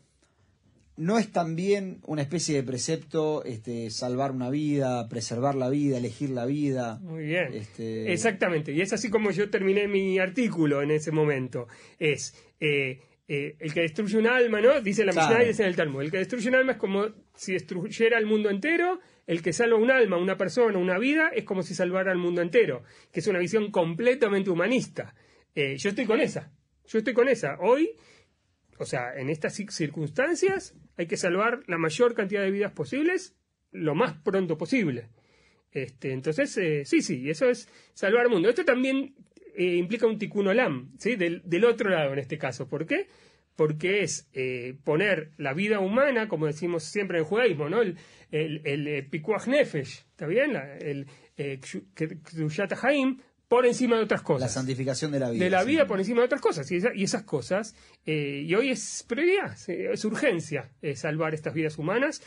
¿no 0.97 1.17
es 1.19 1.31
también 1.31 1.99
una 2.05 2.21
especie 2.21 2.55
de 2.55 2.63
precepto 2.63 3.43
este, 3.43 3.89
salvar 3.89 4.31
una 4.31 4.49
vida, 4.49 5.07
preservar 5.09 5.55
la 5.55 5.69
vida, 5.69 5.97
elegir 5.97 6.29
la 6.29 6.45
vida? 6.45 6.99
Muy 7.01 7.25
bien. 7.25 7.53
Este- 7.53 8.11
Exactamente. 8.13 8.71
Y 8.71 8.81
es 8.81 8.93
así 8.93 9.09
como 9.09 9.31
yo 9.31 9.49
terminé 9.49 9.87
mi 9.87 10.19
artículo 10.19 10.81
en 10.81 10.91
ese 10.91 11.11
momento. 11.11 11.67
Es 11.99 12.33
eh, 12.59 12.99
eh, 13.27 13.55
el 13.59 13.73
que 13.73 13.81
destruye 13.81 14.17
un 14.17 14.27
alma, 14.27 14.61
¿no? 14.61 14.79
Dice 14.81 15.03
la 15.03 15.11
Claro. 15.11 15.29
Mishnah 15.29 15.43
y 15.43 15.47
dice 15.49 15.63
en 15.63 15.69
el 15.69 15.75
Talmud. 15.75 16.01
El 16.01 16.11
que 16.11 16.17
destruye 16.17 16.47
un 16.49 16.55
alma 16.55 16.71
es 16.73 16.77
como 16.77 17.07
si 17.35 17.53
destruyera 17.53 18.17
el 18.17 18.25
mundo 18.25 18.49
entero. 18.49 18.99
El 19.27 19.41
que 19.41 19.53
salva 19.53 19.77
un 19.77 19.89
alma, 19.89 20.17
una 20.17 20.37
persona, 20.37 20.77
una 20.77 20.99
vida, 20.99 21.29
es 21.33 21.43
como 21.45 21.63
si 21.63 21.73
salvara 21.73 22.11
al 22.11 22.19
mundo 22.19 22.41
entero. 22.41 22.83
Que 23.11 23.19
es 23.21 23.27
una 23.27 23.39
visión 23.39 23.71
completamente 23.71 24.49
humanista. 24.51 25.15
Eh, 25.55 25.75
yo 25.77 25.89
estoy 25.89 26.05
con 26.05 26.21
esa. 26.21 26.51
Yo 26.87 26.99
estoy 26.99 27.13
con 27.15 27.27
esa. 27.27 27.57
Hoy 27.59 27.89
o 28.77 28.85
sea, 28.85 29.13
en 29.15 29.29
estas 29.29 29.59
ci- 29.59 29.69
circunstancias 29.69 30.75
hay 30.97 31.07
que 31.07 31.17
salvar 31.17 31.63
la 31.67 31.77
mayor 31.77 32.13
cantidad 32.13 32.41
de 32.41 32.51
vidas 32.51 32.71
posibles 32.71 33.35
lo 33.71 33.95
más 33.95 34.13
pronto 34.23 34.57
posible. 34.57 35.09
Este, 35.71 36.13
entonces, 36.13 36.57
eh, 36.57 36.85
sí, 36.85 37.01
sí, 37.01 37.29
eso 37.29 37.49
es 37.49 37.67
salvar 37.93 38.25
el 38.25 38.31
mundo. 38.31 38.47
Esto 38.47 38.63
también 38.63 39.15
eh, 39.57 39.75
implica 39.75 40.07
un 40.07 40.17
tikkun 40.17 40.47
olam, 40.47 40.93
¿sí? 40.97 41.15
del, 41.17 41.41
otro 41.65 41.89
lado 41.89 42.13
en 42.13 42.19
este 42.19 42.37
caso. 42.37 42.69
¿Por 42.69 42.85
qué? 42.85 43.07
Porque 43.57 44.01
es 44.03 44.29
eh, 44.33 44.75
poner 44.83 45.31
la 45.37 45.53
vida 45.53 45.79
humana, 45.79 46.27
como 46.27 46.45
decimos 46.45 46.83
siempre 46.83 47.17
en 47.17 47.23
el 47.23 47.29
judaísmo, 47.29 47.69
¿no? 47.69 47.81
el, 47.81 47.97
el, 48.31 48.61
el, 48.65 49.11
nefesh, 49.47 50.05
¿está 50.11 50.27
bien? 50.27 50.55
El 50.79 51.07
eh, 51.37 51.59
haim, 52.81 53.19
por 53.47 53.65
encima 53.65 53.95
de 53.97 54.03
otras 54.03 54.21
cosas 54.21 54.41
La 54.41 54.49
santificación 54.49 55.11
de 55.11 55.19
la 55.19 55.29
vida. 55.29 55.43
de 55.43 55.49
la 55.49 55.61
sí. 55.61 55.67
vida 55.67 55.85
por 55.87 55.99
encima 55.99 56.21
de 56.21 56.25
otras 56.25 56.41
cosas. 56.41 56.69
Y, 56.71 56.77
esa- 56.77 56.93
y 56.95 57.03
esas 57.03 57.23
cosas, 57.23 57.75
eh, 58.05 58.43
y 58.45 58.55
hoy 58.55 58.69
es 58.71 59.03
prioridad, 59.07 59.55
es 59.69 60.03
urgencia 60.05 60.71
eh, 60.81 60.95
salvar 60.95 61.33
estas 61.33 61.53
vidas 61.53 61.77
humanas 61.77 62.21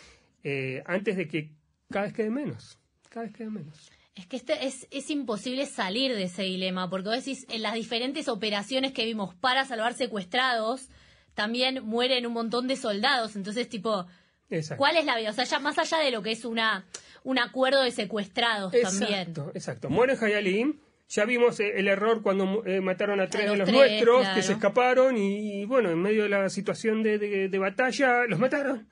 eh, 0.45 0.83
antes 0.87 1.17
de 1.17 1.27
que 1.27 1.51
cada 1.91 2.05
vez 2.07 2.15
quede 2.15 2.31
menos. 2.31 2.79
Cada 3.11 3.27
vez 3.27 3.35
quede 3.35 3.51
menos. 3.51 3.91
Es 4.15 4.27
que 4.27 4.37
este 4.37 4.67
es, 4.67 4.87
es 4.91 5.11
imposible 5.11 5.65
salir 5.67 6.15
de 6.15 6.25
ese 6.25 6.43
dilema, 6.43 6.91
porque 6.91 7.09
vos 7.09 7.17
decís, 7.25 7.47
en 7.51 7.63
las 7.63 7.75
diferentes 7.75 8.29
operaciones 8.29 8.93
que 8.93 9.05
vimos 9.05 9.35
para 9.37 9.65
salvar 9.65 9.95
secuestrados, 9.95 10.89
también 11.35 11.85
mueren 11.85 12.27
un 12.27 12.33
montón 12.33 12.67
de 12.67 12.75
soldados. 12.77 13.37
Entonces, 13.37 13.69
tipo, 13.69 14.07
Exacto. 14.51 14.79
¿cuál 14.81 14.97
es 14.97 15.05
la 15.05 15.17
vida? 15.17 15.31
O 15.31 15.33
sea, 15.33 15.45
ya 15.45 15.59
más 15.61 15.79
allá 15.79 15.99
de 15.99 16.11
lo 16.11 16.23
que 16.23 16.33
es 16.33 16.45
una 16.45 16.85
un 17.25 17.39
acuerdo 17.39 17.83
de 17.83 17.91
secuestrados 17.91 18.73
también. 18.73 19.13
Exacto, 19.21 19.51
exacto. 19.55 19.91
Mueren 19.91 20.17
Hayalim. 20.21 20.81
Ya 21.09 21.25
vimos 21.25 21.59
eh, 21.61 21.73
el 21.77 21.89
error 21.89 22.23
cuando 22.23 22.63
eh, 22.67 22.81
mataron 22.81 23.19
a 23.21 23.29
tres 23.29 23.47
los 23.47 23.53
de 23.53 23.59
los 23.59 23.69
tres, 23.69 23.79
nuestros 23.79 24.21
claro. 24.21 24.35
que 24.37 24.43
se 24.43 24.53
escaparon 24.53 25.17
y, 25.17 25.65
bueno, 25.65 25.91
en 25.91 26.01
medio 26.03 26.25
de 26.25 26.29
la 26.29 26.49
situación 26.51 27.03
de, 27.03 27.19
de- 27.19 27.49
de 27.49 27.59
batalla 27.59 28.27
los 28.27 28.39
mataron. 28.39 28.89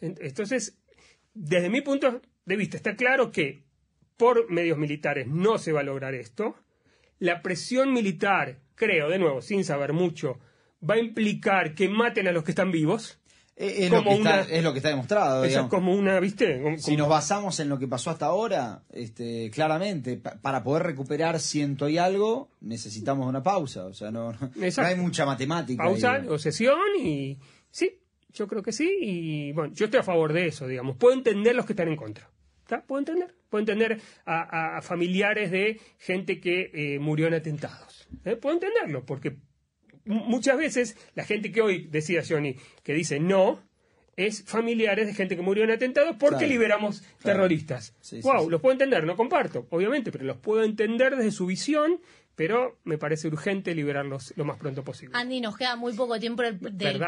En- 0.00 0.16
Entonces, 0.20 0.78
desde 1.34 1.68
mi 1.68 1.80
punto 1.80 2.22
de 2.44 2.56
vista, 2.56 2.76
está 2.76 2.94
claro 2.94 3.32
que 3.32 3.64
por 4.16 4.48
medios 4.50 4.78
militares 4.78 5.26
no 5.26 5.58
se 5.58 5.72
va 5.72 5.80
a 5.80 5.84
lograr 5.84 6.14
esto. 6.14 6.54
La 7.18 7.42
presión 7.42 7.92
militar, 7.92 8.58
creo, 8.76 9.08
de 9.08 9.18
nuevo, 9.18 9.42
sin 9.42 9.64
saber 9.64 9.92
mucho, 9.92 10.38
va 10.88 10.94
a 10.94 10.98
implicar 10.98 11.74
que 11.74 11.88
maten 11.88 12.28
a 12.28 12.32
los 12.32 12.44
que 12.44 12.52
están 12.52 12.70
vivos. 12.70 13.20
Eh, 13.58 13.86
Es, 13.86 13.90
lo 13.90 14.02
que 14.04 14.12
está, 14.12 14.42
es 14.42 14.62
lo 14.62 14.72
que 14.72 14.78
está 14.80 14.90
demostrado. 14.90 15.44
Eso 15.44 15.60
es 15.62 15.66
como 15.68 15.94
una, 15.94 16.20
¿viste? 16.20 16.60
Como- 16.62 16.78
Si 16.78 16.94
nos 16.96 17.08
basamos 17.08 17.58
en 17.60 17.70
lo 17.70 17.78
que 17.78 17.88
pasó 17.88 18.10
hasta 18.10 18.26
ahora, 18.26 18.82
este, 18.92 19.50
claramente, 19.50 20.18
pa- 20.18 20.36
para 20.42 20.62
poder 20.62 20.82
recuperar 20.82 21.40
ciento 21.40 21.88
y 21.88 21.96
algo, 21.96 22.50
necesitamos 22.60 23.26
una 23.26 23.42
pausa. 23.42 23.86
O 23.86 23.94
sea, 23.94 24.10
no, 24.10 24.32
no, 24.32 24.50
hay 24.76 24.96
mucha 24.96 25.24
matemática. 25.24 25.82
pausa 25.82 26.12
ahí. 26.16 26.26
o 26.28 26.38
sesión 26.38 26.78
y 27.02 27.38
sí, 27.70 27.98
yo 28.34 28.46
creo 28.46 28.62
que 28.62 28.72
sí 28.72 28.90
y 29.00 29.52
bueno, 29.52 29.72
yo 29.74 29.86
estoy 29.86 30.00
a 30.00 30.04
favor 30.04 30.34
de 30.34 30.48
eso, 30.48 30.66
digamos. 30.66 30.96
Puedo 30.96 31.14
entender 31.14 31.56
los 31.56 31.64
que 31.64 31.72
están 31.72 31.88
en 31.88 31.96
contra. 31.96 32.28
¿Está? 32.62 32.82
Puedo 32.82 32.98
entender. 32.98 33.32
Puedo 33.48 33.60
entender 33.60 34.00
a, 34.26 34.80
familiares 34.82 35.50
de 35.50 35.80
gente 35.98 36.40
que 36.40 36.70
eh, 36.74 36.98
murió 36.98 37.28
en 37.28 37.34
atentados. 37.34 38.06
¿eh? 38.24 38.36
Puedo 38.36 38.54
entenderlo 38.56 39.06
porque 39.06 39.36
muchas 40.06 40.56
veces 40.58 40.96
la 41.14 41.24
gente 41.24 41.52
que 41.52 41.60
hoy, 41.62 41.86
decía 41.90 42.22
Johnny, 42.26 42.56
que 42.82 42.94
dice 42.94 43.20
no, 43.20 43.60
es 44.16 44.44
familiares 44.44 45.06
de 45.06 45.12
gente 45.14 45.36
que 45.36 45.42
murió 45.42 45.64
en 45.64 45.70
atentados 45.70 46.16
porque 46.18 46.36
Claro. 46.38 46.52
liberamos 46.52 47.00
Claro. 47.00 47.16
terroristas. 47.22 47.94
Sí, 48.00 48.20
wow, 48.22 48.44
sí. 48.44 48.50
los 48.50 48.60
puedo 48.62 48.72
entender, 48.72 49.04
no 49.04 49.14
comparto, 49.16 49.66
obviamente, 49.70 50.10
pero 50.10 50.24
los 50.24 50.38
puedo 50.38 50.62
entender 50.64 51.16
desde 51.16 51.30
su 51.32 51.46
visión 51.46 52.00
pero 52.34 52.76
me 52.84 52.98
parece 52.98 53.28
urgente 53.28 53.74
liberarlos 53.74 54.34
lo 54.36 54.44
más 54.44 54.58
pronto 54.58 54.84
posible. 54.84 55.16
Andy, 55.16 55.40
nos 55.40 55.56
queda 55.56 55.74
muy 55.74 55.94
poco 55.94 56.20
tiempo 56.20 56.42
del, 56.42 56.58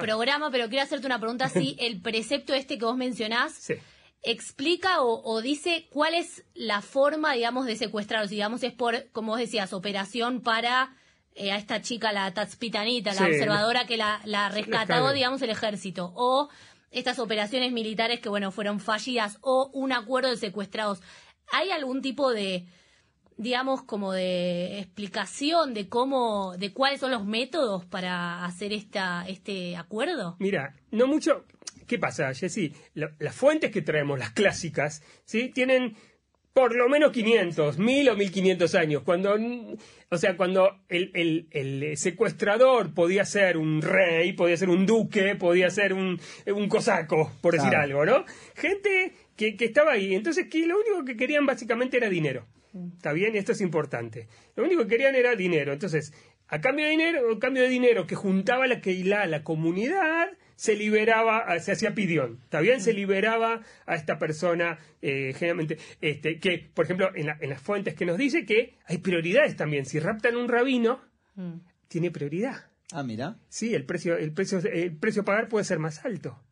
programa, 0.01 0.51
pero 0.51 0.71
quiero 0.71 0.85
hacerte 0.85 1.05
una 1.07 1.21
pregunta 1.21 1.51
si 1.51 1.77
el 1.81 2.01
precepto 2.01 2.55
este 2.55 2.79
que 2.79 2.87
vos 2.87 2.97
mencionás 2.97 3.53
Sí. 3.53 3.75
explica 4.23 5.03
o, 5.03 5.21
o 5.23 5.43
dice 5.43 5.87
cuál 5.91 6.15
es 6.15 6.45
la 6.55 6.81
forma, 6.81 7.35
digamos, 7.35 7.67
de 7.67 7.77
secuestrarlos. 7.77 8.31
Digamos, 8.31 8.63
es 8.63 8.73
por, 8.73 9.11
como 9.13 9.33
vos 9.33 9.39
decías, 9.41 9.75
operación 9.75 10.41
para 10.41 10.97
eh, 11.39 11.53
a 11.53 11.57
esta 11.57 11.81
chica, 11.81 12.13
la 12.13 12.33
Tatspitanita, 12.35 13.13
la 13.15 13.19
Sí. 13.27 13.33
observadora 13.33 13.87
que 13.87 13.97
la, 13.97 14.21
la 14.25 14.49
rescató, 14.49 15.13
digamos, 15.13 15.41
el 15.43 15.51
ejército. 15.51 16.13
O 16.15 16.49
estas 16.91 17.19
operaciones 17.19 17.73
militares 17.73 18.21
que, 18.21 18.29
bueno, 18.29 18.51
fueron 18.51 18.81
fallidas. 18.81 19.39
O 19.41 19.71
un 19.73 19.93
acuerdo 19.93 20.31
de 20.31 20.37
secuestrados. 20.37 21.01
¿Hay 21.53 21.71
algún 21.71 22.03
tipo 22.03 22.31
de 22.33 22.67
digamos 23.41 23.83
como 23.85 24.13
de 24.13 24.81
explicación 24.81 25.73
de 25.73 25.89
cómo 25.89 26.57
de 26.59 26.73
cuáles 26.73 26.99
son 26.99 27.13
los 27.13 27.25
métodos 27.25 27.85
para 27.87 28.45
hacer 28.45 28.73
esta 28.73 29.25
este 29.29 29.77
acuerdo 29.77 30.35
Mira, 30.41 30.75
no 30.91 31.07
mucho. 31.07 31.45
¿Qué 31.87 31.99
pasa, 32.01 32.35
Jessy? 32.35 32.75
La- 32.95 33.13
las 33.21 33.35
fuentes 33.37 33.71
que 33.71 33.81
traemos, 33.81 34.19
las 34.19 34.31
clásicas, 34.33 35.03
¿sí? 35.25 35.51
Tienen 35.51 35.97
por 36.59 36.75
lo 36.75 36.89
menos 36.89 37.13
500, 37.13 37.79
1000 37.79 38.09
o 38.09 38.17
1500 38.17 38.75
años. 38.75 39.03
Cuando, 39.05 39.37
o 40.11 40.19
sea, 40.19 40.37
cuando 40.37 40.77
el, 40.89 41.13
el- 41.15 41.47
el 41.53 41.97
secuestrador 41.97 42.93
podía 42.95 43.25
ser 43.25 43.57
un 43.57 43.81
rey, 43.81 44.33
podía 44.33 44.57
ser 44.57 44.69
un 44.69 44.85
duque, 44.85 45.37
podía 45.37 45.71
ser 45.71 45.93
un, 45.93 46.21
un 46.47 46.69
cosaco, 46.69 47.31
por 47.41 47.53
decir 47.55 47.69
Claro. 47.71 48.01
algo, 48.01 48.05
¿no? 48.07 48.25
Gente 48.57 49.13
que, 49.37 49.57
que 49.57 49.67
estaba 49.67 49.93
ahí. 49.93 50.17
Entonces, 50.17 50.49
que 50.51 50.67
lo 50.67 50.77
único 50.81 51.05
que 51.05 51.17
querían 51.17 51.47
básicamente 51.47 51.97
era 51.97 52.09
dinero. 52.09 52.45
¿Está 52.97 53.13
bien? 53.13 53.37
Esto 53.37 53.53
es 53.53 53.61
importante. 53.61 54.27
Lo 54.57 54.65
único 54.65 54.83
que 54.83 54.89
querían 54.89 55.15
era 55.15 55.37
dinero. 55.37 55.73
Entonces, 55.73 56.13
a 56.49 56.61
cambio 56.61 56.87
de 56.87 56.91
dinero, 56.91 57.33
a 57.33 57.39
cambio 57.39 57.63
de 57.63 57.69
dinero 57.69 58.05
que 58.09 58.17
juntaba 58.17 58.67
la 58.67 58.81
Keilah, 58.81 59.27
la 59.27 59.45
comunidad, 59.45 60.29
se 60.59 60.75
liberaba, 60.75 61.39
a- 61.39 61.61
se 61.61 61.71
hacía 61.71 61.95
pidión. 61.95 62.41
¿Está 62.43 62.59
bien? 62.61 62.81
Se 62.81 62.93
liberaba 62.93 63.63
a 63.87 63.95
esta 63.95 64.19
persona, 64.19 64.81
eh, 65.01 65.33
generalmente, 65.39 65.79
este, 66.01 66.41
que, 66.41 66.69
por 66.75 66.85
ejemplo, 66.85 67.11
en, 67.15 67.27
la- 67.27 67.39
en 67.41 67.49
las 67.51 67.63
fuentes 67.63 67.95
que 67.95 68.05
nos 68.05 68.19
dice 68.19 68.45
que 68.45 68.75
hay 68.87 68.99
prioridades 68.99 69.55
también. 69.55 69.87
Si 69.87 70.01
raptan 70.01 70.37
un 70.37 70.49
rabino, 70.49 71.01
Mm. 71.37 71.61
tiene 71.87 72.11
prioridad. 72.11 72.67
Ah, 72.91 73.05
mira. 73.05 73.37
Sí, 73.49 73.73
el 73.73 73.85
precio, 73.85 74.17
el 74.19 74.33
precio, 74.33 74.59
el 74.59 74.97
precio 74.97 75.23
a 75.23 75.25
pagar 75.25 75.49
puede 75.49 75.65
ser 75.65 75.79
más 75.79 76.05
alto. 76.05 76.43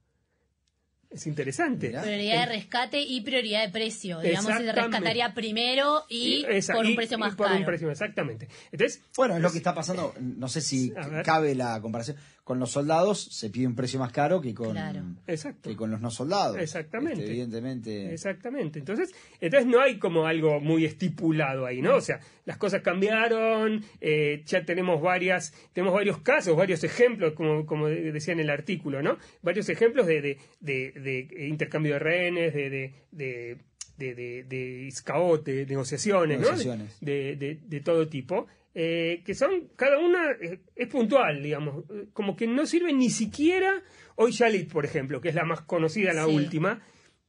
Es 1.09 1.27
interesante. 1.27 1.87
Mirá. 1.89 2.03
prioridad 2.03 2.47
de 2.49 2.55
rescate 2.57 3.01
y 3.01 3.21
prioridad 3.23 3.65
de 3.65 3.71
precio 3.73 4.21
digamos 4.21 4.53
se 4.57 4.73
rescataría 4.73 5.33
primero 5.35 6.03
y 6.09 6.45
esa- 6.49 6.75
por 6.75 6.85
un 6.85 6.93
y- 6.93 6.97
precio 6.97 7.17
y 7.17 7.21
más 7.21 7.35
por 7.37 7.47
caro 7.47 7.59
un 7.59 7.65
precio, 7.65 7.91
exactamente. 7.91 8.49
Entonces, 8.73 9.03
Bueno, 9.17 9.37
es 9.37 9.41
lo 9.43 9.51
que 9.51 9.59
está 9.59 9.73
pasando, 9.75 10.15
no 10.21 10.49
sé 10.49 10.61
si 10.61 10.93
cabe 11.25 11.55
la 11.55 11.81
comparación. 11.81 12.17
Con 12.47 12.61
los 12.61 12.71
soldados 12.71 13.21
se 13.25 13.51
pide 13.51 13.67
un 13.67 13.75
precio 13.75 13.99
más 13.99 14.13
caro 14.13 14.41
que 14.41 14.55
con, 14.55 14.71
Claro. 14.71 15.03
exacto. 15.27 15.69
que 15.69 15.75
con 15.75 15.91
los 15.91 16.01
no 16.01 16.13
soldados. 16.13 16.57
Exactamente. 16.59 17.19
Este, 17.19 17.33
evidentemente. 17.33 18.13
Exactamente. 18.15 18.79
Entonces, 18.79 19.13
entonces 19.41 19.69
no 19.69 19.81
hay 19.81 19.99
como 19.99 20.27
algo 20.27 20.61
muy 20.61 20.85
estipulado 20.85 21.67
ahí, 21.67 21.83
¿no? 21.83 21.97
O 21.97 22.01
sea, 22.01 22.21
las 22.45 22.57
cosas 22.57 22.83
cambiaron, 22.83 23.83
eh, 24.01 24.45
ya 24.47 24.65
tenemos 24.65 25.03
varias, 25.03 25.55
tenemos 25.73 25.93
varios 25.93 26.19
casos, 26.19 26.57
varios 26.57 26.85
ejemplos, 26.85 27.33
como, 27.33 27.67
como 27.67 27.89
de- 27.89 28.13
decía 28.13 28.33
en 28.33 28.39
el 28.39 28.51
artículo, 28.51 29.03
¿no? 29.03 29.19
Varios 29.43 29.69
ejemplos 29.69 30.07
de, 30.07 30.21
de, 30.23 30.39
de- 30.61 30.93
de 30.93 31.49
intercambio 31.49 31.95
de 31.95 31.99
rehenes, 31.99 32.55
de, 32.55 32.71
de, 32.71 32.95
de, 33.11 33.59
de, 33.99 34.15
de, 34.15 34.45
de 34.45 34.83
iscaot, 34.87 35.45
de 35.45 35.67
negociaciones, 35.67 36.39
¿no? 36.39 36.45
Negociaciones. 36.45 36.97
De, 37.01 37.35
de, 37.35 37.59
de 37.67 37.81
todo 37.81 38.07
tipo. 38.07 38.47
Eh, 38.79 39.23
que 39.25 39.35
son, 39.35 39.69
cada 39.75 39.99
una 39.99 40.33
eh, 40.33 40.61
es 40.75 40.89
puntual, 40.89 41.43
digamos, 41.43 41.85
eh, 41.91 42.09
como 42.13 42.37
que 42.37 42.47
no 42.47 42.67
sirve 42.67 42.93
ni 42.93 43.09
siquiera, 43.09 43.83
hoy 44.17 44.33
Shalit, 44.33 44.71
por 44.71 44.85
ejemplo, 44.85 45.21
que 45.23 45.31
es 45.31 45.35
la 45.35 45.45
más 45.47 45.63
conocida, 45.63 46.13
la 46.13 46.27
Sí. 46.27 46.35
última, 46.35 46.83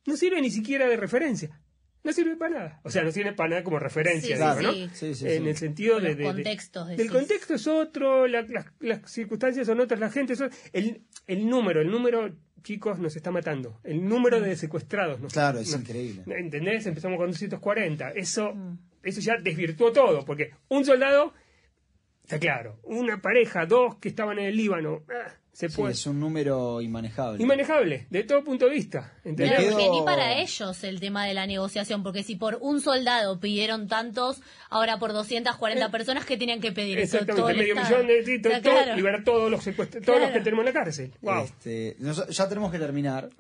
no 0.05 0.17
sirve 0.17 0.41
ni 0.41 0.49
siquiera 0.51 0.87
de 0.89 0.97
referencia. 0.97 1.57
No 2.03 2.11
sirve 2.13 2.35
para 2.35 2.55
nada. 2.55 2.81
O 2.83 2.89
sea, 2.89 3.03
no 3.03 3.11
sirve 3.11 3.31
para 3.33 3.49
nada 3.49 3.63
como 3.63 3.79
referencia, 3.79 4.35
Sí, 4.37 4.41
digo, 4.41 4.57
sí, 4.57 4.63
¿no? 4.63 4.73
sí. 4.73 4.89
Sí, 4.93 5.15
sí, 5.15 5.27
en 5.29 5.47
el 5.47 5.55
sentido 5.57 5.99
de, 5.99 6.09
de- 6.09 6.15
de- 6.15 6.23
contextos, 6.23 6.87
del 6.89 7.09
contexto 7.09 7.53
es 7.55 7.67
otro, 7.67 8.27
la- 8.27 8.41
las, 8.43 8.65
las 8.79 9.09
circunstancias 9.11 9.67
son 9.67 9.79
otras, 9.79 9.99
la 10.01 10.09
gente 10.09 10.35
son 10.35 10.49
el, 10.73 11.01
el 11.27 11.47
número, 11.49 11.81
el 11.81 11.89
número, 11.89 12.33
chicos, 12.63 12.99
nos 12.99 13.15
está 13.15 13.31
matando. 13.31 13.79
El 13.85 14.05
número 14.07 14.39
de 14.41 14.55
secuestrados. 14.57 15.19
nos- 15.21 15.31
Claro, 15.33 15.59
es 15.59 15.71
nos- 15.71 15.81
increíble. 15.81 16.23
¿Entendés? 16.37 16.85
Empezamos 16.87 17.17
con 17.17 17.27
240. 17.31 18.11
Eso, 18.11 18.53
Mm. 18.53 18.77
Eso 19.03 19.21
ya 19.21 19.37
desvirtuó 19.37 19.91
todo, 19.91 20.25
porque 20.25 20.51
un 20.69 20.85
soldado, 20.85 21.33
está 22.23 22.39
claro, 22.39 22.79
una 22.83 23.21
pareja, 23.21 23.65
dos 23.65 23.95
que 23.97 24.09
estaban 24.09 24.39
en 24.39 24.45
el 24.45 24.57
Líbano, 24.57 25.03
ah, 25.09 25.33
se 25.57 25.69
Sí, 25.69 25.75
puede. 25.75 25.93
es 25.93 26.05
un 26.05 26.19
número 26.19 26.81
inmanejable. 26.81 27.41
Inmanejable, 27.41 28.05
de 28.11 28.23
todo 28.23 28.43
punto 28.43 28.65
de 28.65 28.71
vista. 28.73 29.11
¿entendés? 29.25 29.75
Ni 29.75 30.03
para 30.05 30.37
ellos 30.39 30.83
el 30.83 30.99
tema 30.99 31.25
de 31.25 31.33
la 31.33 31.47
negociación, 31.47 32.03
porque 32.03 32.21
si 32.21 32.35
por 32.35 32.59
un 32.61 32.79
soldado 32.79 33.39
pidieron 33.39 33.87
tantos, 33.87 34.39
ahora 34.69 34.99
por 34.99 35.13
240 35.13 35.89
personas, 35.89 36.25
¿qué 36.25 36.37
tenían 36.37 36.61
que 36.61 36.71
pedir? 36.71 36.99
Eh, 36.99 37.03
Exactamente, 37.03 37.41
todo 37.41 37.49
el 37.49 37.57
medio 37.57 37.73
Estado. 37.73 38.03
millón 38.03 38.25
de 38.25 38.39
todo- 38.39 38.61
claro. 38.61 38.95
liberar 38.95 39.23
todos 39.23 39.49
los 39.49 39.63
secuestra- 39.63 39.99
todos 39.99 40.21
los 40.21 40.29
que 40.29 40.41
tenemos 40.41 40.59
en 40.67 40.73
la 40.75 40.79
cárcel. 40.79 41.11
Wow. 41.23 41.45
Este, 41.45 41.95
nos- 41.97 42.27
ya 42.27 42.47
tenemos 42.47 42.71
que 42.71 42.77
terminar. 42.77 43.31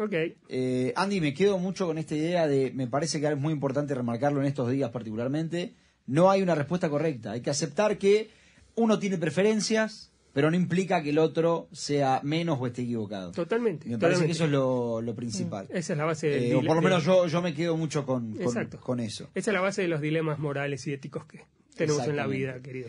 Eh, 0.49 0.93
Andy, 0.95 1.21
me 1.21 1.35
quedo 1.35 1.59
mucho 1.59 1.85
con 1.85 1.99
esta 1.99 2.15
idea 2.15 2.47
de, 2.47 2.71
me 2.71 2.87
parece 2.87 3.21
que 3.21 3.27
es 3.27 3.37
muy 3.37 3.53
importante 3.53 3.93
remarcarlo 3.93 4.41
en 4.41 4.47
estos 4.47 4.71
días 4.71 4.89
particularmente, 4.89 5.75
no 6.07 6.31
hay 6.31 6.41
una 6.41 6.55
respuesta 6.55 6.89
correcta. 6.89 7.33
Hay 7.33 7.41
que 7.41 7.51
aceptar 7.51 7.99
que 7.99 8.31
uno 8.73 8.97
tiene 8.97 9.19
preferencias, 9.19 10.11
pero 10.37 10.51
no 10.51 10.55
implica 10.55 11.01
que 11.01 11.09
el 11.09 11.17
otro 11.17 11.67
sea 11.71 12.21
menos 12.21 12.59
o 12.61 12.67
esté 12.67 12.83
equivocado. 12.83 13.31
Totalmente. 13.31 13.89
Me 13.89 13.97
parece 13.97 14.27
que 14.27 14.33
eso 14.33 14.45
es 14.45 14.51
lo, 14.51 15.01
lo 15.01 15.15
principal. 15.15 15.65
Esa 15.71 15.93
es 15.93 15.97
la 15.97 16.05
base 16.05 16.51
Eh, 16.51 16.53
o 16.53 16.61
por 16.61 16.75
lo 16.75 16.81
menos 16.83 17.03
yo, 17.03 17.25
yo 17.25 17.41
me 17.41 17.55
quedo 17.55 17.75
mucho 17.75 18.05
con, 18.05 18.37
con, 18.79 18.99
eso. 18.99 19.31
Esa 19.33 19.49
es 19.49 19.53
la 19.55 19.61
base 19.61 19.81
de 19.81 19.87
los 19.87 19.99
dilemas 19.99 20.37
morales 20.37 20.85
y 20.85 20.93
éticos 20.93 21.25
que 21.25 21.45
tenemos 21.75 22.07
en 22.07 22.15
la 22.17 22.27
vida, 22.27 22.59
querido. 22.61 22.85